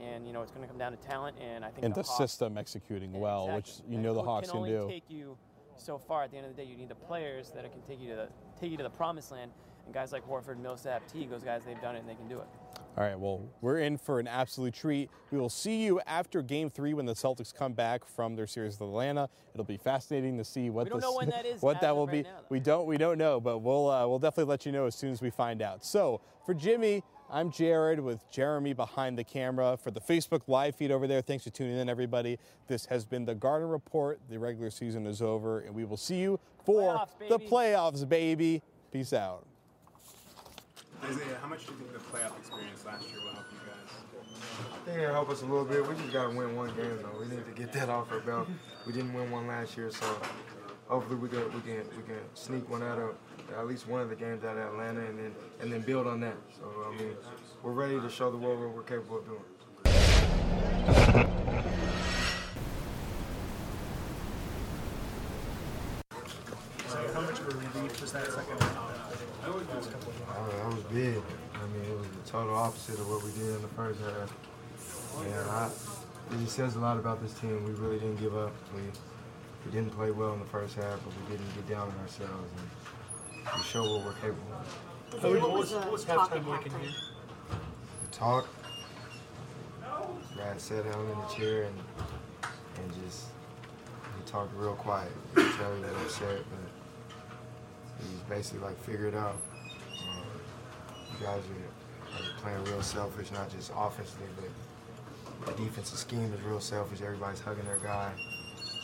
[0.00, 1.36] and you know it's going to come down to talent.
[1.40, 3.90] And I think and the, the Hawks, system executing well, which Exactly.
[3.90, 4.66] you And know the Hawks can do.
[4.66, 4.92] can only do.
[4.92, 5.36] take you
[5.76, 6.24] so far.
[6.24, 8.16] At the end of the day, you need the players that can take you to
[8.16, 8.28] the
[8.60, 9.50] take you to the promised land.
[9.86, 12.40] And guys like Horford, Millsap, Teague, those guys, they've done it and they can do
[12.40, 12.46] it.
[12.98, 15.10] All right, well, we're in for an absolute treat.
[15.30, 18.80] We will see you after Game Three when the Celtics come back from their series
[18.80, 19.28] with Atlanta.
[19.52, 22.06] It'll be fascinating to see what We don't the, know when that what that will
[22.06, 22.22] right be.
[22.22, 24.94] now, we don't we don't know, but we'll uh, we'll definitely let you know as
[24.94, 25.84] soon as we find out.
[25.84, 30.90] So for Jimmy, I'm Jared with Jeremy behind the camera for the Facebook live feed
[30.90, 31.20] over there.
[31.20, 32.38] Thanks for tuning in, everybody.
[32.66, 34.20] This has been the Garden Report.
[34.30, 38.62] The regular season is over, and we will see you for Playoffs, the playoffs, baby.
[38.90, 39.46] Peace out.
[41.04, 43.90] Isaiah, how much do you think the playoff experience last year will help you guys?
[44.72, 45.86] I think it'll help us a little bit.
[45.86, 47.18] We just got to win one game, though.
[47.20, 48.48] We need to get that off our belt.
[48.86, 50.06] We didn't win one last year, so
[50.88, 53.14] hopefully we can we can we can sneak one out of
[53.56, 56.20] at least one of the games out of Atlanta, and then and then build on
[56.20, 56.36] that.
[56.58, 57.14] So I mean,
[57.62, 59.42] we're ready to show the world what we're capable of doing.
[66.88, 68.76] So how much of a relief was that second round?
[69.74, 71.22] Last couple of That big.
[71.54, 74.32] I mean, it was the total opposite of what we did in the first half.
[75.24, 75.70] And I,
[76.32, 77.64] it just says a lot about this team.
[77.64, 78.54] We really didn't give up.
[78.74, 78.82] We
[79.64, 82.50] we didn't play well in the first half, but we didn't get down on ourselves
[82.56, 85.42] and we show what we're capable of.
[85.42, 86.90] What was, what was halftime like in here?
[88.02, 88.48] The talk.
[90.36, 91.76] Brad sat down in the chair and
[92.76, 93.26] and just
[94.16, 95.12] he talked real quiet.
[95.36, 99.36] You could tell he was upset, but he's basically like figured out.
[101.20, 104.26] You guys are, are playing real selfish, not just offensively,
[105.44, 107.00] but the defensive scheme is real selfish.
[107.00, 108.12] Everybody's hugging their guy.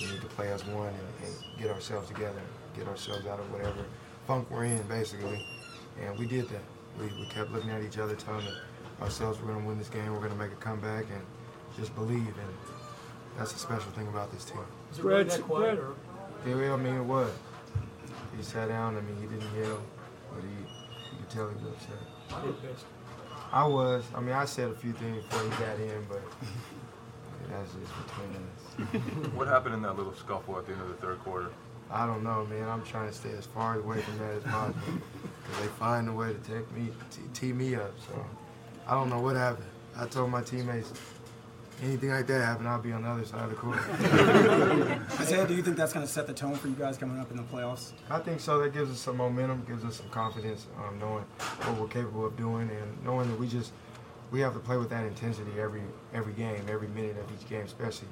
[0.00, 2.40] We need to play as one and, and get ourselves together,
[2.76, 3.84] get ourselves out of whatever
[4.26, 5.44] funk we're in, basically.
[6.00, 6.62] And we did that.
[6.98, 8.46] We, we kept looking at each other, telling
[9.00, 11.22] ourselves we're going to win this game, we're going to make a comeback, and
[11.76, 12.26] just believe.
[12.26, 12.54] And
[13.38, 14.58] that's the special thing about this team.
[14.90, 15.94] Was it really that quiet or?
[16.46, 17.30] Yeah, I mean, it was.
[18.36, 18.96] He sat down.
[18.96, 19.80] I mean, he didn't yell,
[20.32, 22.11] but he, you could tell he was upset.
[22.30, 22.84] You were pissed.
[23.52, 24.04] I was.
[24.14, 26.22] I mean, I said a few things before he got in, but
[27.50, 29.32] that's just between us.
[29.34, 31.50] What happened in that little scuffle at the end of the third quarter?
[31.90, 32.66] I don't know, man.
[32.68, 34.80] I'm trying to stay as far away from that as possible
[35.42, 37.92] because they find a way to take me, t- tee me up.
[38.08, 38.24] So
[38.86, 39.66] I don't know what happened.
[39.94, 40.90] I told my teammates,
[41.82, 43.78] anything like that happen, I'll be on the other side of the court.
[45.20, 47.30] Isaiah, do you think that's going to set the tone for you guys coming up
[47.30, 47.92] in the playoffs?
[48.10, 48.58] I think so.
[48.60, 51.24] That gives us some momentum, gives us some confidence, um, knowing
[51.64, 53.72] what we're capable of doing, and knowing that we just
[54.30, 55.82] we have to play with that intensity every
[56.14, 58.08] every game, every minute of each game, especially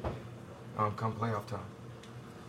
[0.78, 1.60] um, come playoff time.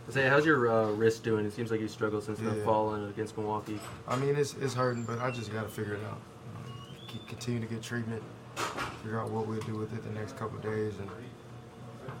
[0.08, 1.46] Say, how's your uh, wrist doing?
[1.46, 3.78] It seems like you struggled since the fall against Milwaukee.
[4.08, 6.20] I mean, it's it's hurting, but I just got to figure it out.
[6.56, 6.72] Um,
[7.06, 8.22] keep, continue to get treatment,
[9.02, 11.10] figure out what we'll do with it the next couple of days, and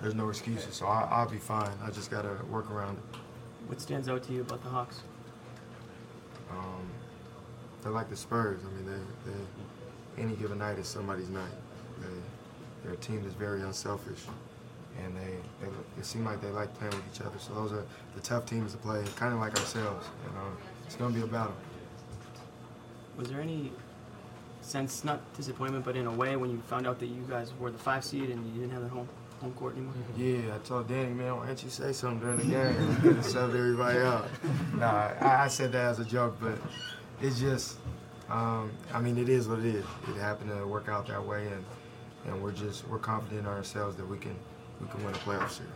[0.00, 0.74] there's no excuses.
[0.74, 1.70] So I, I'll be fine.
[1.84, 3.18] I just got to work around it.
[3.68, 5.00] What stands out to you about the Hawks?
[6.50, 6.90] Um,
[7.82, 8.60] they're like the Spurs.
[8.64, 11.52] I mean, they, they any given night is somebody's night.
[12.00, 12.06] They,
[12.84, 14.24] they're a team that's very unselfish,
[15.02, 17.38] and they, they it seem like they like playing with each other.
[17.38, 20.08] So those are the tough teams to play, kind of like ourselves.
[20.26, 21.54] And um, it's gonna be a battle.
[23.16, 23.70] Was there any
[24.62, 27.70] sense, not disappointment, but in a way, when you found out that you guys were
[27.70, 29.08] the five seed and you didn't have the home
[29.40, 29.94] home court anymore?
[30.16, 32.88] Yeah, I told Danny, man, why don't you say something during the game?
[32.88, 34.28] We could have subbed everybody out.
[34.76, 36.56] Nah, I, I said that as a joke, but
[37.20, 37.78] it's just,
[38.30, 39.84] um, I mean, it is what it is.
[40.08, 41.64] It happened to work out that way, and
[42.26, 44.36] and we're just we're confident in ourselves that we can
[44.80, 45.72] we can win a playoff series.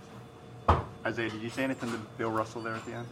[1.04, 3.06] Isaiah, did you say anything to Bill Russell there at the end?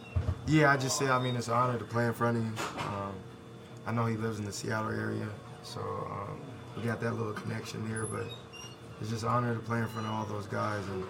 [0.47, 2.55] Yeah, I just said, I mean, it's an honor to play in front of him.
[2.79, 3.13] Um,
[3.87, 5.27] I know he lives in the Seattle area,
[5.65, 6.39] so um,
[6.77, 8.25] we got that little connection there, but
[9.01, 10.83] it's just an honor to play in front of all those guys.
[10.87, 11.03] And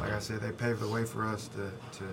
[0.00, 2.04] like I said, they paved the way for us to, to,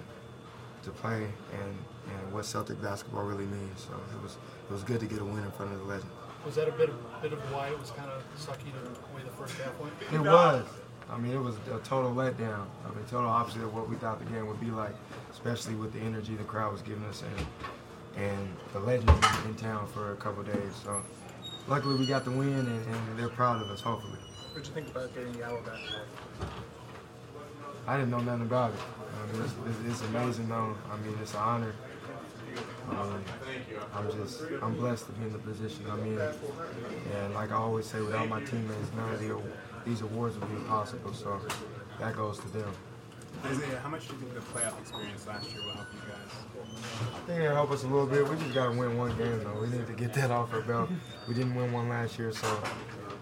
[0.84, 1.76] to play and,
[2.08, 3.88] and what Celtic basketball really means.
[3.88, 4.38] So it was,
[4.70, 6.12] it was good to get a win in front of the legend.
[6.46, 9.24] Was that a bit of, bit of why it was kind of sucky the way
[9.24, 9.94] the first half went?
[10.12, 10.66] It was.
[11.10, 12.66] I mean, it was a total letdown.
[12.86, 14.96] I mean, total opposite of what we thought the game would be like,
[15.32, 17.46] especially with the energy the crowd was giving us and
[18.18, 20.74] and the legends in, in town for a couple days.
[20.84, 21.02] So
[21.72, 23.80] luckily we got the win and, and they're proud of us.
[23.80, 24.20] Hopefully,
[24.52, 25.80] What'd you think about getting Yao back?
[27.88, 28.80] I didn't know nothing about it.
[29.18, 29.54] I mean, it's,
[29.88, 30.76] it's, it's amazing though.
[30.92, 31.74] I mean, it's an honor.
[32.90, 33.24] Um,
[33.96, 36.20] I'm just, I'm blessed to be in the position I'm in.
[36.20, 39.38] And like I always say, without my teammates, none of the,
[39.86, 41.14] these awards would be possible.
[41.14, 41.40] So
[42.02, 42.74] that goes to them.
[43.46, 46.74] Isaiah, how much do you think the playoff experience last year will help you guys?
[47.14, 48.28] I think it'll help us a little bit.
[48.28, 49.60] We just got to win one game though.
[49.62, 50.90] We need to get that off our belt.
[51.28, 52.48] We didn't win one last year, so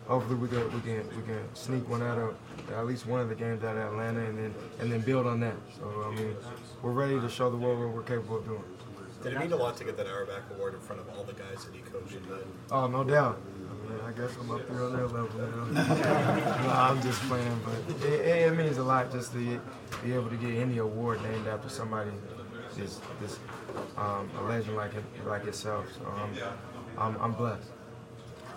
[0.08, 2.36] hopefully we can we can we can sneak one out of
[2.74, 5.40] at least one of the games out of Atlanta, and then and then build on
[5.40, 5.56] that.
[5.78, 6.36] So I mean,
[6.82, 8.64] we're ready to show the world what we're capable of doing.
[9.24, 11.34] Did it mean a lot to get that Auerbach Award in front of all the
[11.34, 12.16] guys that you coached?
[12.16, 12.26] And
[12.72, 13.42] Oh, no doubt.
[13.90, 15.84] I, I guess I'm up there on their level now.
[16.64, 19.60] no, I'm just playing, but it, it, means a lot just to
[20.04, 22.12] be able to get any award named after somebody
[22.78, 23.40] that's
[23.98, 25.86] um, a legend like it, like itself.
[25.98, 26.34] So I'm,
[26.98, 27.70] I'm, I'm blessed.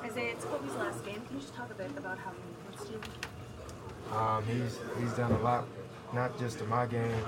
[0.05, 1.23] Isaiah, it's Kobe's last game.
[1.27, 4.17] Can you just talk a bit about how he influenced you?
[4.17, 5.65] Um, he's he's done a lot,
[6.13, 7.25] not just to my game,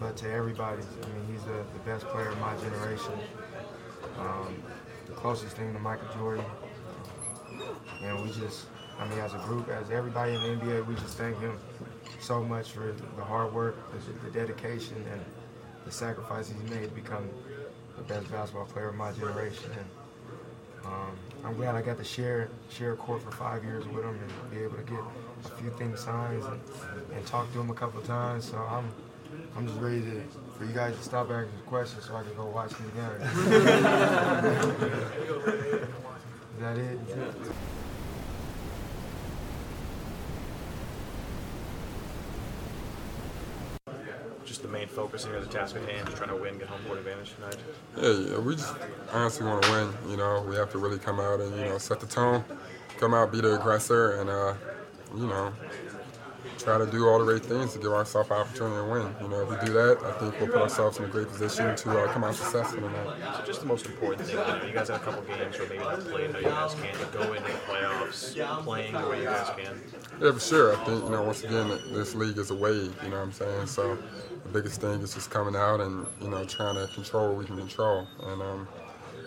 [0.00, 0.82] but to everybody.
[0.82, 3.12] I mean, he's the, the best player of my generation.
[4.18, 4.62] Um,
[5.06, 6.44] the closest thing to Michael Jordan.
[8.02, 8.66] And we just,
[8.98, 11.58] I mean, as a group, as everybody in the NBA, we just thank him
[12.20, 13.76] so much for the hard work,
[14.24, 15.20] the, dedication, and
[15.84, 17.28] the sacrifices he's made to become
[17.96, 19.70] the best basketball player of my generation.
[19.76, 19.86] And
[20.84, 24.18] um, I'm glad I got to share share a court for five years with him
[24.18, 25.00] and be able to get
[25.44, 26.60] a few things signed and,
[27.14, 28.50] and talk to him a couple of times.
[28.50, 28.92] So I'm
[29.56, 30.22] I'm just ready to
[30.56, 33.20] for you guys to stop asking questions so I can go watch the game.
[36.54, 36.98] Is that it?
[37.08, 37.52] Just
[44.94, 46.98] the main focus here, the task at hand, just trying to win, get home court
[46.98, 47.56] advantage tonight.
[47.96, 48.74] Yeah, yeah, we just
[49.12, 49.92] honestly want to win.
[50.10, 52.44] You know, we have to really come out and you know set the tone,
[52.98, 54.54] come out, be the aggressor, and uh,
[55.16, 55.52] you know
[56.62, 59.14] try to do all the right things to give ourselves an opportunity to win.
[59.20, 61.74] You know, if we do that, I think we'll put ourselves in a great position
[61.74, 63.36] to uh, come out successful tonight.
[63.38, 65.68] So just the most important thing, you, know, you guys had a couple games where
[65.68, 69.18] maybe not playing how you guys can, but go into the playoffs playing the way
[69.18, 69.80] you guys can.
[70.20, 70.76] Yeah, for sure.
[70.76, 73.32] I think, you know, once again, this league is a wave, you know what I'm
[73.32, 73.66] saying?
[73.66, 73.98] So
[74.44, 77.44] the biggest thing is just coming out and, you know, trying to control what we
[77.44, 78.06] can control.
[78.22, 78.68] And um,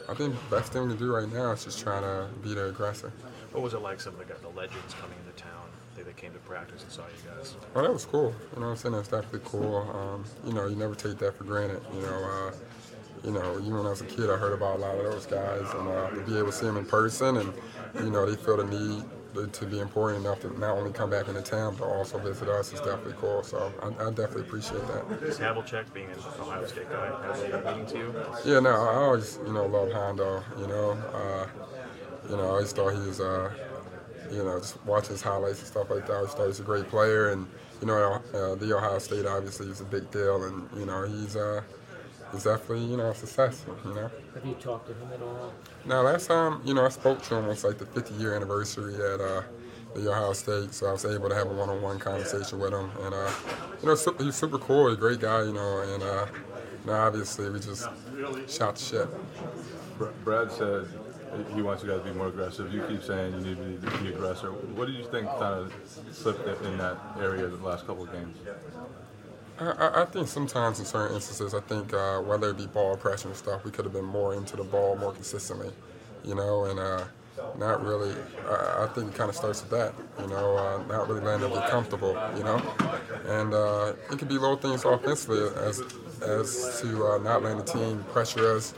[0.08, 2.69] I think the best thing to do right now is just try to be the
[2.69, 3.12] aggressor.
[3.52, 5.67] What was it like some of the, the legends coming into town?
[5.95, 7.56] They, they came to practice and saw you guys.
[7.75, 8.34] Oh, that was cool.
[8.54, 8.95] You know what I'm saying?
[8.95, 9.78] That's definitely cool.
[9.93, 11.82] Um, you know, you never take that for granted.
[11.93, 12.51] You know, uh,
[13.23, 15.25] you know, even when I was a kid, I heard about a lot of those
[15.25, 17.54] guys, and uh, to be able to see them in person, and
[18.04, 19.04] you know, they feel the need
[19.51, 22.71] to be important enough to not only come back into town but also visit us
[22.71, 23.43] is definitely cool.
[23.43, 25.08] So I, I definitely appreciate that.
[25.10, 28.15] Havlicek being an Ohio State guy has he meaning to you?
[28.45, 30.43] Yeah, no, I always you know love Hondo.
[30.58, 31.47] You know, uh,
[32.30, 33.19] you know, I always thought he was.
[33.19, 33.51] Uh,
[34.32, 36.14] you know, just watching his highlights and stuff like that.
[36.14, 37.48] I always thought he's a great player, and
[37.82, 41.36] you know, uh, the Ohio State obviously is a big deal, and you know, he's
[41.36, 41.62] uh,
[42.32, 43.66] he's definitely you know a success.
[43.86, 44.12] You know.
[44.34, 45.54] Have you talked to him at all?
[45.86, 48.96] No, last time you know I spoke to him was like the 50 year anniversary
[48.96, 49.42] at uh,
[49.96, 53.14] the Ohio State, so I was able to have a one-on-one conversation with him, and
[53.14, 53.32] uh,
[53.82, 56.26] you know, super, he's super cool, a great guy, you know, and uh,
[56.84, 57.88] you know, obviously we just
[58.48, 59.10] shot the shit.
[60.24, 60.88] Brad said
[61.54, 62.74] he wants you guys to be more aggressive.
[62.74, 64.78] You keep saying you need to be aggressive.
[64.78, 65.74] What do you think kind of
[66.12, 68.38] slipped in that area the last couple of games?
[69.60, 73.30] I, I think sometimes in certain instances, I think uh, whether it be ball pressure
[73.30, 75.71] and stuff, we could have been more into the ball more consistently,
[76.26, 77.06] you know, and uh,
[77.58, 78.13] not really.
[78.50, 81.41] I, I think it kind of starts with that, you know, uh, not really letting
[81.41, 82.62] them get comfortable, you know,
[83.28, 85.82] and uh, it could be little things offensively as
[86.21, 88.74] as to uh, not letting the team pressure us,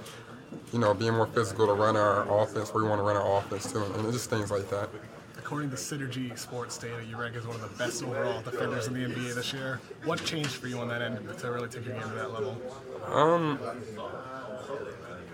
[0.73, 3.37] you know, being more physical to run our offense where we want to run our
[3.39, 4.89] offense too, and, and just things like that.
[5.37, 8.93] According to Synergy Sports data, you rank as one of the best overall defenders in
[8.93, 9.79] the NBA this year.
[10.03, 12.61] What changed for you on that end to really take your game to that level?
[13.05, 13.57] Um,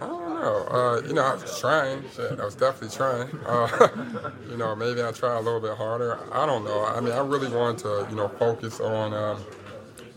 [0.01, 0.67] I don't know.
[0.69, 2.03] Uh, you know, I was trying.
[2.15, 3.29] Shit, I was definitely trying.
[3.45, 3.89] Uh,
[4.49, 6.19] you know, maybe I try a little bit harder.
[6.31, 6.85] I don't know.
[6.85, 9.43] I mean, I really wanted to, you know, focus on, um,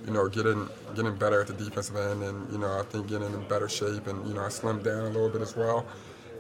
[0.07, 3.33] you know, getting getting better at the defensive end, and you know, I think getting
[3.33, 5.87] in better shape, and you know, I slimmed down a little bit as well.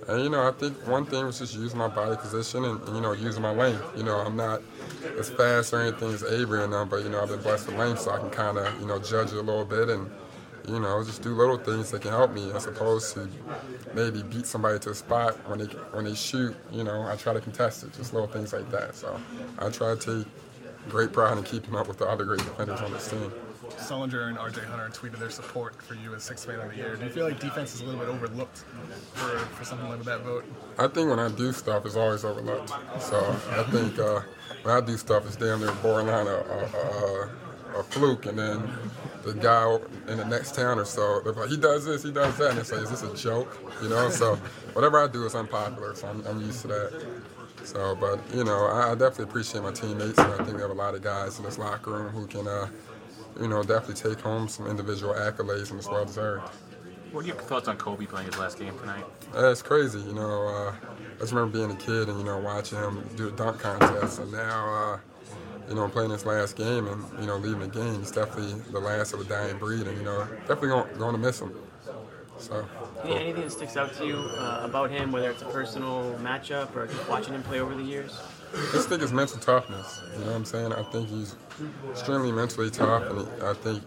[0.08, 2.94] And you know, I think one thing was just using my body position and, and
[2.96, 3.82] you know using my length.
[3.96, 4.62] You know, I'm not
[5.18, 7.76] as fast or anything as Avery and them, but you know I've been blessed with
[7.76, 10.08] length, so I can kind of you know judge it a little bit and
[10.68, 13.28] you know just do little things that can help me as opposed to
[13.94, 16.54] maybe beat somebody to a spot when they when they shoot.
[16.70, 18.94] You know, I try to contest it, just little things like that.
[18.94, 19.20] So
[19.58, 20.32] I try to take
[20.88, 23.32] great pride in keeping up with the other great defenders on this team.
[23.70, 26.96] Sullinger and RJ Hunter tweeted their support for you as sixth man of the year.
[26.96, 28.58] Do you feel like defense is a little bit overlooked
[29.14, 30.44] for, for something like that vote?
[30.78, 32.70] I think when I do stuff, it's always overlooked.
[33.00, 33.18] So
[33.50, 34.20] I think uh,
[34.62, 37.28] when I do stuff, it's damn near borderline a, a,
[37.76, 38.68] a, a fluke, and then
[39.24, 39.76] the guy
[40.08, 42.58] in the next town or so, they're like, he does this, he does that, and
[42.58, 43.60] it's like, is this a joke?
[43.82, 44.36] You know, so
[44.72, 47.06] whatever I do is unpopular, so I'm, I'm used to that.
[47.64, 50.94] So, but you know, I, definitely appreciate my teammates, I think we have a lot
[50.94, 52.46] of guys in this locker room who can.
[52.46, 52.68] Uh,
[53.40, 56.48] you know, definitely take home some individual accolades and it's well deserved.
[57.12, 59.04] What are your thoughts on Kobe playing his last game tonight?
[59.34, 60.48] Uh, it's crazy, you know.
[60.48, 60.74] Uh,
[61.16, 64.18] I just remember being a kid and you know watching him do the dunk contest,
[64.18, 64.98] and now uh,
[65.68, 68.00] you know playing his last game and you know leaving the game.
[68.00, 71.20] He's definitely the last of a dying breed, and you know definitely going, going to
[71.20, 71.54] miss him.
[72.38, 72.68] So.
[73.04, 76.74] Any, anything that sticks out to you uh, about him, whether it's a personal matchup
[76.76, 78.20] or just watching him play over the years?
[78.54, 80.00] I just think it's mental toughness.
[80.12, 80.72] You know what I'm saying?
[80.72, 81.36] I think he's
[81.90, 83.82] extremely mentally tough, and I think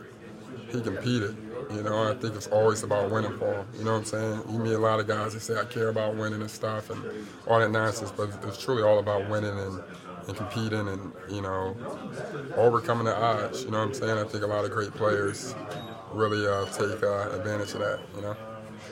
[0.71, 1.35] he competed.
[1.71, 3.67] You know, I think it's always about winning for him.
[3.77, 4.41] You know what I'm saying?
[4.49, 7.01] You meet a lot of guys that say I care about winning and stuff and
[7.47, 9.79] all that nonsense, but it's truly all about winning and,
[10.27, 11.77] and competing and you know
[12.55, 13.63] overcoming the odds.
[13.63, 14.17] You know what I'm saying?
[14.17, 15.53] I think a lot of great players
[16.11, 17.99] really uh, take uh, advantage of that.
[18.15, 18.37] You know.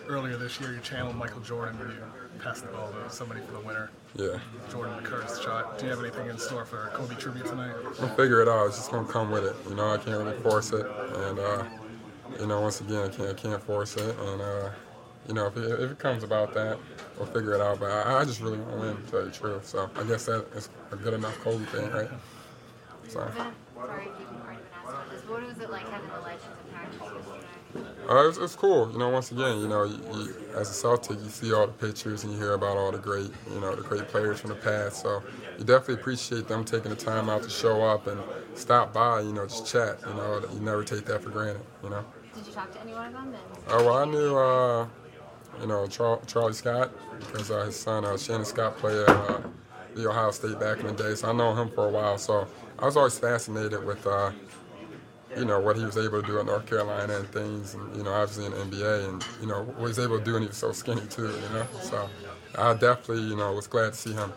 [0.07, 1.97] Earlier this year, you channeled Michael Jordan when you
[2.39, 3.89] passed the ball to somebody for the winner.
[4.18, 4.39] Yeah.
[4.72, 5.78] Jordan the cursed shot.
[5.78, 7.76] Do you have anything in store for Kobe tribute tonight?
[7.99, 8.65] We'll figure it out.
[8.68, 9.55] It's just gonna come with it.
[9.70, 11.63] You know, I can't really force it, and uh,
[12.39, 14.70] you know, once again, I can't, I can't force it, and uh,
[15.28, 16.80] you know, if it, if it comes about that,
[17.18, 17.80] we'll figure it out.
[17.80, 19.68] But I, I just really want to win, to tell you the truth.
[19.68, 22.09] So I guess that is a good enough Kobe thing, right?
[23.07, 23.20] So.
[23.20, 25.22] Sorry if you've already been asked about this.
[25.30, 26.56] What was it like having the legends attack you yesterday?
[28.09, 28.89] Uh, it's, it's cool.
[28.91, 31.73] You know, once again, you know, you, you, as a Celtic, you see all the
[31.73, 34.55] pictures and you hear about all the great, you know, the great players from the
[34.55, 35.01] past.
[35.01, 35.21] So
[35.57, 38.21] you definitely appreciate them taking the time out to show up and
[38.55, 39.99] stop by, you know, just chat.
[40.07, 42.05] You know, you never take that for granted, you know.
[42.33, 43.41] Did you talk to anyone of them?
[43.67, 44.87] Oh, well, I knew, uh,
[45.59, 49.41] you know, Char- Charlie Scott because uh, his son, uh, Shannon Scott, played at uh,
[49.95, 51.13] the Ohio State back in the day.
[51.15, 52.17] So I know him for a while.
[52.17, 52.47] So
[52.79, 54.31] I was always fascinated with, uh,
[55.38, 58.03] you know, what he was able to do at North Carolina and things, and, you
[58.03, 60.43] know, obviously in the NBA, and, you know, what he was able to do, and
[60.43, 61.67] he was so skinny too, you know.
[61.81, 62.09] So
[62.57, 64.31] I definitely, you know, was glad to see him.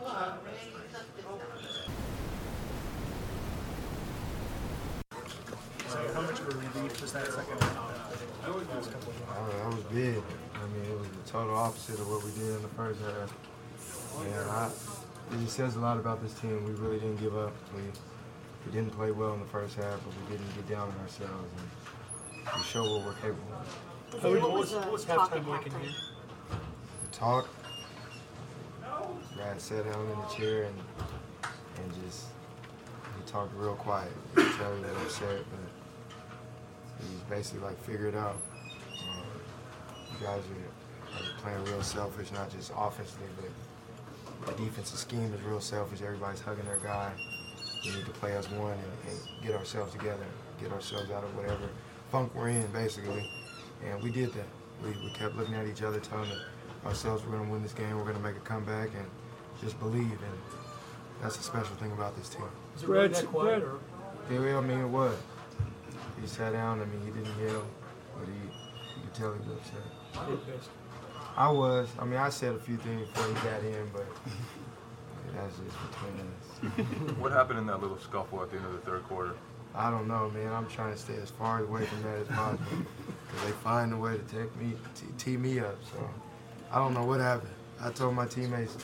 [5.88, 7.76] So how much of a relief was that second half?
[8.74, 10.22] Last couple of that was big.
[10.54, 13.32] I mean, it was the total opposite of what we did in the first half.
[14.20, 14.70] And I,
[15.32, 16.64] it just says a lot about this team.
[16.64, 17.54] We really didn't give up.
[17.74, 17.82] We,
[18.66, 21.50] we didn't play well in the first half, but we didn't get down on ourselves.
[21.58, 24.20] And we show what we're capable of.
[24.20, 25.90] Kobe, what was, what was halftime like in here?
[27.12, 27.48] Talk.
[29.36, 30.74] Brad sat down in the chair and
[31.82, 32.26] and just
[33.16, 34.12] he talked real quiet.
[34.34, 38.36] He could tell he was upset, but he's basically like figured out.
[39.08, 39.24] Um,
[40.12, 43.26] you guys are, are playing real selfish, not just offensively,
[44.44, 46.02] but the defensive scheme is real selfish.
[46.02, 47.12] Everybody's hugging their guy.
[47.84, 50.24] We need to play as one and, and get ourselves together,
[50.60, 51.68] get ourselves out of whatever
[52.10, 53.30] funk we're in, basically.
[53.86, 54.46] And we did that.
[54.82, 56.30] We, we kept looking at each other, telling
[56.84, 59.06] ourselves we're going to win this game, we're going to make a comeback, and
[59.62, 60.02] just believe.
[60.10, 60.38] And
[61.22, 62.44] that's the special thing about this team.
[62.74, 63.62] Was it really that quiet?
[63.62, 63.78] Or?
[64.30, 65.16] Yeah, I mean, it was.
[66.20, 66.80] He sat down.
[66.80, 67.64] I mean, he didn't yell,
[68.14, 70.68] but he, you could tell he was upset.
[71.36, 71.88] I was.
[71.98, 74.06] I mean, I said a few things before he got in, but
[75.34, 77.16] that's just between us.
[77.18, 79.34] what happened in that little scuffle at the end of the third quarter?
[79.74, 80.52] I don't know, man.
[80.52, 82.64] I'm trying to stay as far away from that as possible
[83.26, 85.78] because they find a way to take me, t- tee me up.
[85.92, 86.08] So
[86.72, 87.52] I don't know what happened.
[87.80, 88.76] I told my teammates,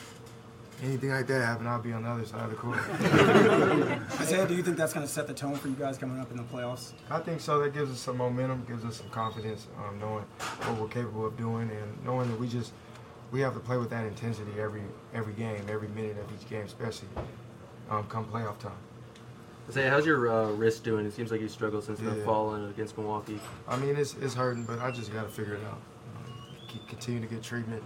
[0.82, 2.78] anything like that happen, I'll be on the other side of the court.
[4.20, 6.30] Isaiah, do you think that's going to set the tone for you guys coming up
[6.30, 6.92] in the playoffs?
[7.10, 7.58] I think so.
[7.60, 11.36] That gives us some momentum, gives us some confidence, um, knowing what we're capable of
[11.36, 12.72] doing, and knowing that we just
[13.36, 14.80] we have to play with that intensity every
[15.12, 17.08] every game, every minute of each game, especially
[17.90, 18.72] um, come playoff time.
[19.68, 21.04] Say, how's your uh, wrist doing?
[21.04, 23.38] It seems like you struggled since the fall in against Milwaukee.
[23.68, 25.80] I mean, it's it's hurting, but I just got to figure it out.
[26.16, 26.32] Um,
[26.66, 27.82] keep, continue to get treatment,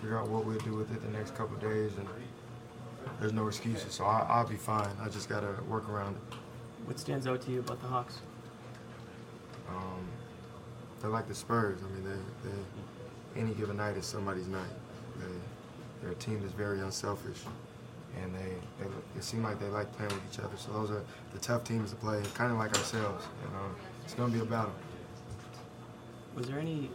[0.00, 2.08] figure out what we'll do with it the next couple of days, and
[3.20, 3.92] there's no excuses.
[3.92, 4.90] So I, I'll be fine.
[5.00, 6.36] I just got to work around it.
[6.86, 8.18] What stands out to you about the Hawks?
[9.68, 10.08] Um,
[11.00, 11.78] they're like the Spurs.
[11.80, 12.56] I mean, they, they
[13.36, 14.62] any given night is somebody's night.
[15.18, 15.26] They,
[16.02, 17.38] they're a team that's very unselfish,
[18.22, 20.56] and they, they it seems like they like playing with each other.
[20.56, 23.24] So those are the tough teams to play, kind of like ourselves.
[23.44, 23.74] And um,
[24.04, 24.72] it's going to be a battle.
[26.34, 26.90] Was there any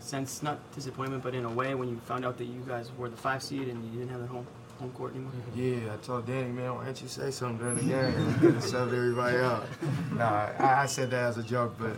[0.00, 3.08] sense, not disappointment, but in a way, when you found out that you guys were
[3.08, 4.46] the five seed and you didn't have the home
[4.78, 5.32] home court anymore?
[5.54, 8.52] Yeah, I told Danny, man, why don't you say something during the game?
[8.54, 9.66] and Subbed everybody out.
[10.14, 11.96] Nah, I, I said that as a joke, but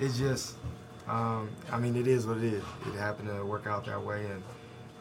[0.00, 0.54] it's just,
[1.08, 2.64] um, I mean, it is what it is.
[2.86, 4.42] It happened to work out that way, and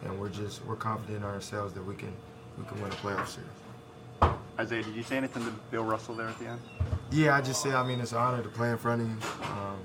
[0.03, 2.13] and we're just we're confident in ourselves that we can
[2.57, 3.49] we can win a playoff series.
[4.59, 6.61] Isaiah, did you say anything to Bill Russell there at the end?
[7.11, 9.17] Yeah, I just say, I mean, it's an honor to play in front of you.
[9.49, 9.79] Um,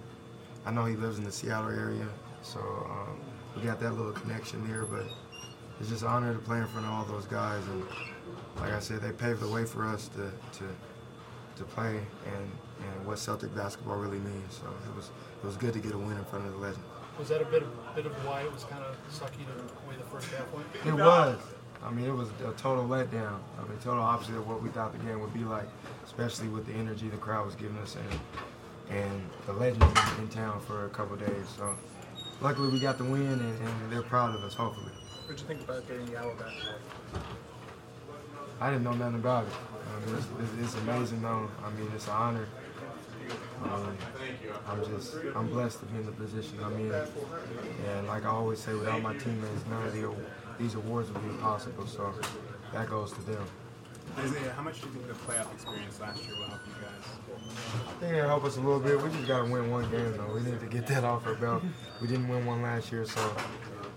[0.67, 2.07] I know he lives in the Seattle area,
[2.43, 3.19] so um,
[3.57, 5.07] we got that little connection there, but
[5.81, 7.65] it's just an honor to play in front of all those guys.
[7.67, 7.83] And
[8.57, 10.65] like I said, they paved the way for us to, to,
[11.59, 12.51] to play and,
[12.81, 14.55] and what Celtic basketball really means.
[14.55, 15.11] So it was,
[15.43, 16.85] it was good to get a win in front of the legend.
[17.19, 19.97] Was that a bit of, bit of why it was kind of sucky the way
[19.97, 20.67] the first half went?
[20.87, 21.39] It was.
[21.85, 23.39] I mean, it was a total letdown.
[23.59, 25.69] I mean, total opposite of what we thought the game would be like,
[26.05, 28.21] especially with the energy the crowd was giving us and
[28.91, 31.47] and the legends been in town for a couple days.
[31.57, 31.77] So
[32.41, 34.55] luckily we got the win and, and they're proud of us.
[34.55, 34.91] Hopefully,
[35.27, 36.55] What did you think about getting the hour back?
[38.61, 39.53] I didn't know nothing about it.
[39.99, 41.51] I mean, it's, it's, it's amazing though.
[41.65, 42.47] I mean, it's an honor.
[43.65, 43.97] Um,
[44.69, 46.93] I'm just, I'm blessed to be in the position I'm in.
[46.93, 50.15] And like I always say, without my teammates, none of the,
[50.59, 51.87] these awards would be possible.
[51.87, 52.15] So
[52.73, 53.45] that goes to them.
[54.17, 57.49] Isaiah, how much do you think the playoff experience last year will help you guys?
[57.89, 59.01] I think it'll help us a little bit.
[59.03, 60.35] We just got to win one game, though.
[60.35, 61.63] We need to get that off our belt.
[62.01, 63.21] We didn't win one last year, so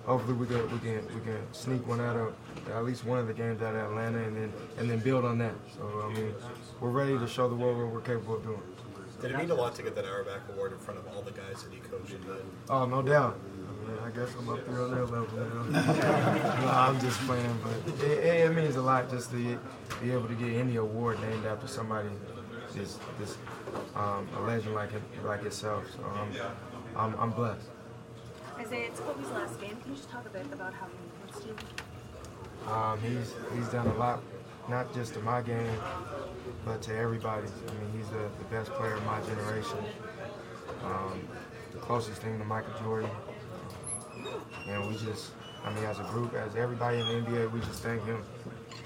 [0.06, 2.36] hopefully we can we can we can sneak one out of
[2.70, 5.38] at least one of the games out of Atlanta, and then and then build on
[5.40, 5.56] that.
[5.76, 6.34] So I mean,
[6.80, 8.62] we're ready to show the world what we're capable of doing.
[9.22, 11.32] Did it mean a lot to get that Auerbach Award in front of all the
[11.32, 12.14] guys that he coached?
[12.14, 12.26] And
[12.70, 13.38] Oh, no doubt.
[13.38, 15.82] I, mean, I guess I'm up there on their level now.
[16.62, 19.60] no, I'm just playing, but it, it, it means a lot just to
[20.02, 22.10] be able to get any award named after somebody
[22.76, 23.38] this this
[23.96, 25.86] um, a legend like him, like yourself.
[25.96, 26.32] So I'm,
[26.96, 27.68] I'm I'm blessed.
[28.58, 29.78] Isaiah, it's Kobe's last game.
[29.82, 31.91] Can you just talk a bit about how he influenced you?
[32.68, 34.22] Um, he's he's done a lot,
[34.70, 35.80] not just to my game,
[36.66, 37.48] but to everybody.
[37.48, 39.80] I mean, he's the, the best player of my generation.
[40.84, 41.28] Um,
[41.72, 43.10] the closest thing to Michael Jordan.
[44.68, 45.32] And we just,
[45.64, 48.24] I mean, as a group, as everybody in the NBA, we just thank him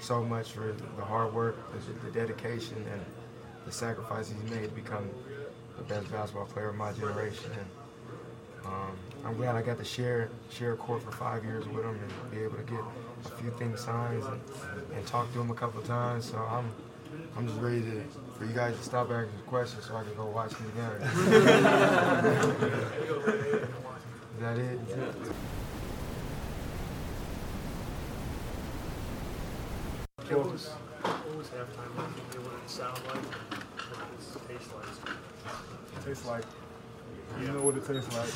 [0.00, 3.00] so much for the hard work, the, the dedication, and
[3.64, 5.08] the sacrifices he made to become
[5.76, 7.50] the best basketball player of my generation.
[7.52, 7.66] And
[8.66, 11.98] um, I'm glad I got to share share a court for five years with him
[12.00, 12.80] and be able to get
[13.30, 14.40] a few things signed and,
[14.94, 16.30] and talk to him a couple of times.
[16.30, 16.70] So I'm
[17.36, 18.02] I'm just ready to
[18.36, 21.02] for you guys to stop asking questions so I can go watch the game.
[24.34, 24.78] Is that it?
[30.28, 32.32] What was, what was halftime like?
[32.32, 33.24] Do you know what it sound like?
[33.54, 36.04] What does it taste like?
[36.06, 36.44] tastes like.
[37.40, 38.30] You know what it tastes like.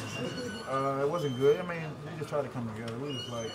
[0.68, 1.60] Uh, it wasn't good.
[1.60, 2.92] I mean, we just tried to come together.
[2.98, 3.50] We just like,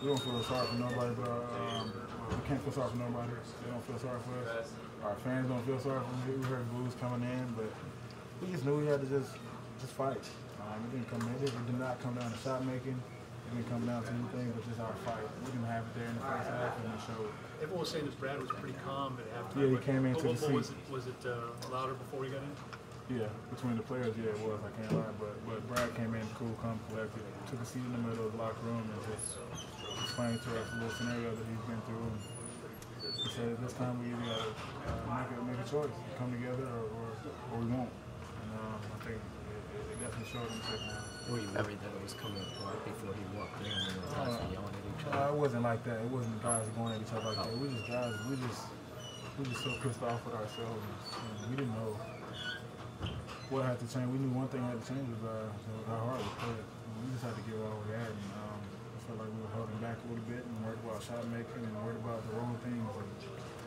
[0.00, 1.92] we don't feel sorry for nobody, but um,
[2.30, 3.32] we can't feel sorry for nobody.
[3.64, 4.72] They don't feel sorry for us.
[5.04, 6.36] Our fans don't feel sorry for me.
[6.38, 7.68] We heard blues coming in, but
[8.40, 9.32] we just knew we had to just
[9.80, 10.20] just fight.
[10.60, 11.34] Um, it didn't come in.
[11.44, 12.96] It did not come down to shot making.
[12.96, 15.24] It didn't come down to anything but just our fight.
[15.44, 17.28] We didn't have it there in the first half, and it showed.
[17.60, 19.60] Everyone was saying that Brad was pretty calm at halftime.
[19.60, 22.30] Yeah, he came but into what- the Was it, was it uh, louder before he
[22.30, 22.79] got in?
[23.10, 24.62] Yeah, between the players, yeah, it was.
[24.62, 27.90] I can't lie, but but Brad came in cool, calm, collected, took a seat in
[27.90, 29.34] the middle of the locker room and just
[29.98, 32.06] explained to us a little scenario that he's been through.
[32.06, 32.22] And
[33.18, 34.54] he said, this time we either gotta
[34.94, 35.90] uh, make a make a choice,
[36.22, 37.08] come together, or or,
[37.50, 37.90] or we won't.
[37.90, 41.02] And um, I think it, it, it definitely showed the second half.
[41.34, 44.38] Were you worried that it was coming right before he walked in and the guys
[44.38, 45.34] were yelling at each Uh, other?
[45.34, 45.98] it wasn't like that.
[45.98, 47.58] It wasn't guys going at each other like that.
[47.58, 48.14] We just guys.
[48.30, 48.62] We just
[49.34, 50.78] we just so pissed off with ourselves.
[50.78, 51.98] And we didn't know
[53.50, 54.06] what had to change.
[54.14, 56.64] We knew one thing had to change was uh, was how hard we played.
[57.02, 58.10] We just had to give it all we had.
[58.14, 61.02] And um, I felt like we were holding back a little bit and worried about
[61.02, 62.78] shot making and worried about the wrong things.
[62.94, 63.10] And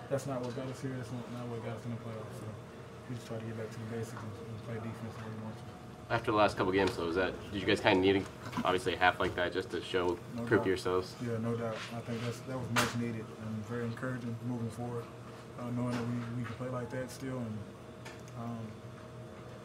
[0.07, 0.95] that's not what got us here.
[0.95, 2.37] That's not, what got us in the playoffs.
[2.39, 2.47] So
[3.09, 5.35] we just try to get back to the basics and, and play defense the way
[5.35, 5.51] we.
[6.11, 8.23] After the last couple games, though, is that did you guys kind of need
[8.63, 10.63] obviously a half like that just to show No prove doubt.
[10.63, 11.15] to yourselves?
[11.23, 11.75] Yeah, no doubt.
[11.95, 15.03] I think that's that was much needed and very encouraging moving forward.
[15.59, 17.57] Uh, knowing that we, we can play like that still and
[18.37, 18.59] um,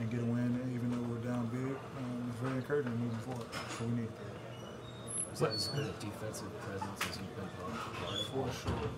[0.00, 3.46] and get a win, even though we're down big, um, it's very encouraging moving forward.
[3.78, 4.38] So we need that.
[5.54, 7.46] As good a defensive presence as you've been
[8.32, 8.90] For sure.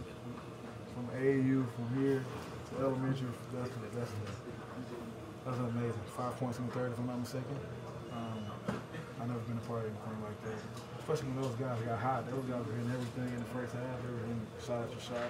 [0.95, 4.13] From AAU, from here to elementary, that's that's
[5.45, 6.01] that's amazing.
[6.17, 7.57] Five points in the third, if I'm not mistaken.
[8.13, 8.45] Um,
[9.21, 10.61] I've never been a part of anything like that.
[11.01, 12.31] Especially when those guys got hot.
[12.31, 14.01] Those guys were hitting everything in the first half.
[14.01, 15.29] everything shot after shot.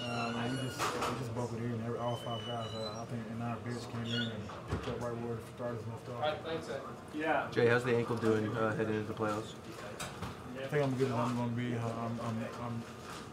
[0.00, 1.80] Um, we just we just broke it in.
[1.86, 5.00] Every, all five guys, uh, I think, in our bench came in and picked up
[5.00, 6.22] right where the starters left off.
[7.14, 7.46] Yeah.
[7.52, 9.54] Jay, how's the ankle doing uh, heading into the playoffs?
[10.58, 11.72] I think I'm good as I'm going to be.
[11.74, 12.82] I'm, I'm, I'm,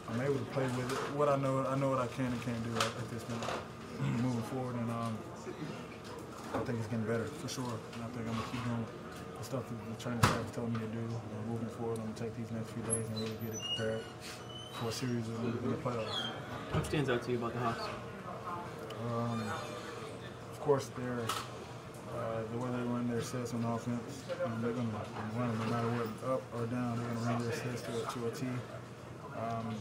[0.10, 0.98] I'm able to play with it.
[1.16, 3.44] What I know, I know what I can and can't do at, at this point,
[4.24, 5.18] moving forward, and um,
[6.56, 7.68] I think it's getting better for sure.
[7.96, 8.86] And I think I'm gonna keep doing
[9.38, 11.04] the stuff that the training staff has told me to do.
[11.04, 14.02] And moving forward, I'm gonna take these next few days and really get it prepared
[14.80, 16.16] for a series of in the playoffs.
[16.72, 17.84] What stands out to you about the Hawks?
[19.10, 19.42] Um,
[20.52, 21.20] of course, they're
[22.16, 24.24] uh, the way they run their sets on offense.
[24.46, 26.98] Um, they're going to run them no matter what, up or down.
[26.98, 28.48] They're going to run their sets to, a- to a T.
[29.38, 29.76] Um,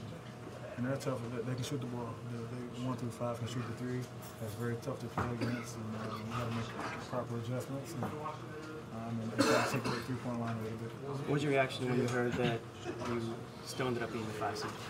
[0.76, 1.18] and they're tough.
[1.34, 2.12] They, they can shoot the ball.
[2.30, 4.00] They, they one through five can shoot the three.
[4.40, 6.68] That's very tough to play against, and uh, we got to make
[7.10, 10.90] proper adjustments and, um, and, and try to take the three-point line a little bit.
[11.24, 12.60] What was your reaction when you heard that
[13.08, 13.34] you
[13.66, 14.70] still ended up being the five seed?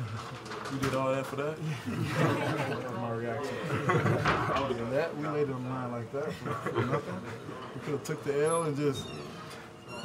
[0.72, 1.56] You did all that for that?
[1.56, 3.54] that was my reaction.
[3.70, 7.14] Yeah, that we laid it on line like that for, for nothing.
[7.74, 9.06] We could have took the L and just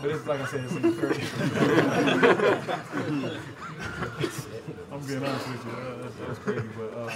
[0.01, 1.23] But it's like I said, it's encouraging.
[4.91, 5.71] I'm being honest with you.
[5.71, 7.09] Uh, that's, that's crazy, but um,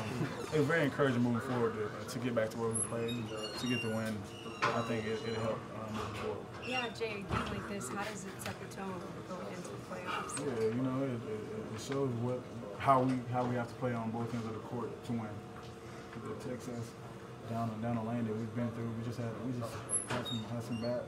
[0.54, 3.30] it was very encouraging moving forward to, to get back to where we played and
[3.60, 4.18] to get the win.
[4.64, 6.46] I think it, it'll help um, moving forward.
[6.68, 9.00] Yeah, Jay, a game like this, how does it set the tone
[9.30, 9.95] going into the playoffs?
[10.06, 11.42] Yeah, you know, it, it,
[11.76, 12.40] it shows what
[12.78, 15.36] how we how we have to play on both ends of the court to win.
[16.26, 16.92] It takes us
[17.50, 18.90] down down the lane that we've been through.
[19.00, 19.74] We just had we just
[20.10, 21.02] had some had some bad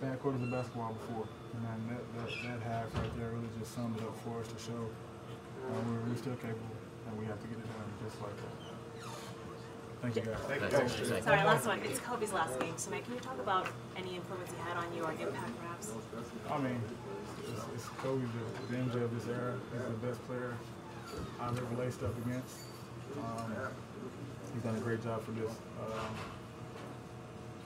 [0.00, 3.74] bad quarters of basketball before, and then that that, that half right there really just
[3.74, 6.76] summed it up for us to show uh, we're, we're still capable
[7.08, 8.74] and we have to get it done just like that.
[10.02, 10.70] Thank you guys.
[10.70, 11.24] Thanks.
[11.24, 11.80] Sorry, last one.
[11.82, 12.74] It's Kobe's last game.
[12.76, 15.92] So, Mike, can you talk about any influence he had on you or impact, perhaps?
[16.50, 16.78] I mean,
[17.54, 19.54] it's, it's Kobe, the, the MJ of this era.
[19.72, 20.54] He's the best player
[21.40, 22.56] I've ever laced up against.
[23.18, 23.54] Um,
[24.52, 26.14] he's done a great job for this um,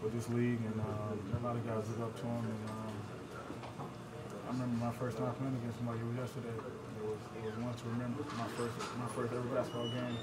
[0.01, 2.45] for this league, and um, a lot of guys look up to him.
[2.45, 2.95] And um,
[4.49, 5.99] I remember my first time playing against somebody.
[6.05, 6.53] Was yesterday.
[6.53, 8.21] It was, it was one to remember.
[8.37, 10.17] My first my first ever basketball game,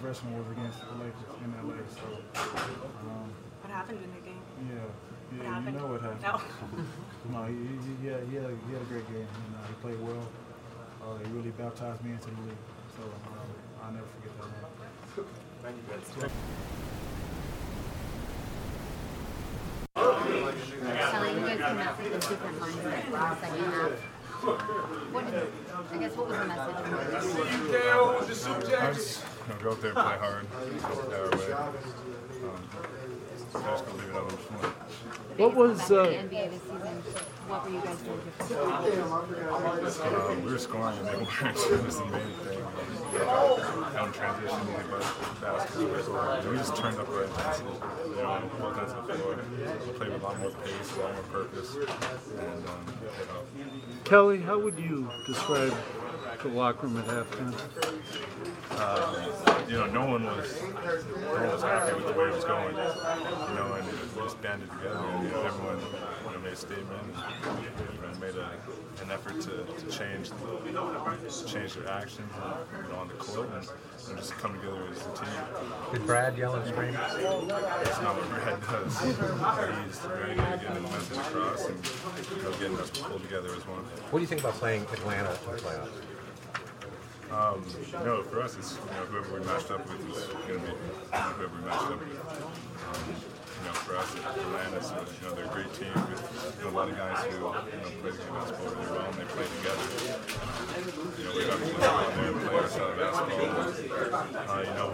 [0.00, 1.76] freshman, was against the Lakers in LA.
[1.92, 2.06] So.
[2.34, 3.28] Um,
[3.60, 4.42] What happened in the game?
[4.72, 4.88] yeah,
[5.34, 6.22] What yeah, you know what happened.
[6.22, 7.34] No.
[7.34, 9.26] no, he, he, he, had, he, had a, he had a great game.
[9.26, 10.28] And, uh, he played well.
[11.02, 12.64] Uh, he really baptized me into the league.
[12.96, 13.10] So um,
[13.82, 14.64] I'll never forget that man.
[15.62, 16.30] Thank you, guys.
[21.10, 23.90] Kelly, you guys came out with different mindset in second half.
[24.44, 25.48] What did,
[25.90, 26.74] I guess, what was the message?
[28.78, 31.52] I just you know, go up there and play hard, play our way.
[31.52, 31.74] Um,
[35.36, 37.02] What was uh, the NBA this season?
[37.46, 39.00] What were you guys doing differently?
[39.00, 41.56] Um, we were scoring and they weren't.
[41.56, 42.62] It was the main thing.
[43.20, 46.46] Out in transition, we got baskets.
[46.46, 47.68] We just turned up our intensity.
[48.08, 49.38] You know, on both ends the floor.
[49.86, 52.86] We played with a lot more pace, a lot more purpose, and um,
[53.18, 54.04] hit up.
[54.04, 55.74] Kelly, how would you describe
[56.42, 57.54] the locker room at halftime?
[58.80, 62.44] um, you know, no one was no one was happy with the way it was
[62.44, 62.74] going.
[62.74, 66.56] You know, and we just banded together, and you know, everyone you know, made a
[66.56, 67.02] statement,
[68.04, 68.50] and made a,
[69.02, 72.30] an effort to, to change the, change their actions
[72.76, 73.68] you know, on the court, and,
[74.08, 75.40] and just come together as a team.
[75.92, 76.92] Did Brad yell and scream?
[76.92, 79.00] That's not what Brad does.
[79.02, 81.78] He's very good at getting the message across and
[82.36, 83.84] you know, getting us pulled together as one.
[84.10, 86.13] What do you think about playing Atlanta in the playoffs?
[87.34, 87.64] Um,
[88.04, 90.72] know, for us, it's you know, whoever we matched up with is going to be
[91.10, 92.14] whoever we matched up with.
[92.14, 94.20] Um, you know, for us, you
[95.26, 97.50] know, they're a great team with a lot of guys who you know,
[98.02, 99.82] play the basketball really well and they play together.
[101.18, 103.50] You know, we go out there and play our of basketball.
[104.46, 104.88] Uh, you know,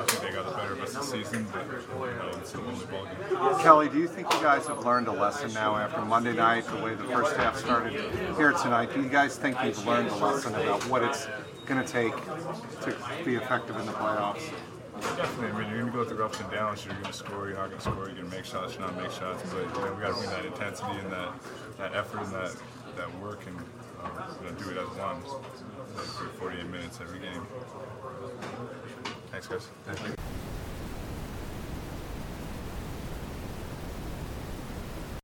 [0.00, 2.60] I think they got the better of us this season, but you know, it's a
[2.60, 3.62] lonely ball game.
[3.62, 6.82] Kelly, do you think you guys have learned a lesson now after Monday night, the
[6.82, 7.92] way the first half started
[8.36, 8.92] here tonight?
[8.92, 11.28] Do you guys think you've learned a lesson about what it's
[11.70, 12.16] going to take
[12.82, 14.50] to be effective in the playoffs?
[15.16, 15.50] Definitely.
[15.50, 16.84] I mean, you're going to go through ups and downs.
[16.84, 17.48] You're going to score.
[17.48, 18.06] You're not going to score.
[18.06, 18.74] You're going to make shots.
[18.74, 19.48] You're not make shots.
[19.50, 21.32] But you know, we got to bring that intensity and that
[21.78, 22.56] that effort and that
[22.96, 23.56] that work and
[24.02, 24.10] um,
[24.42, 25.22] you know, do it as one
[25.94, 27.46] like, for 48 minutes every game.
[29.30, 29.68] Thanks, guys.
[29.84, 30.14] Thank you.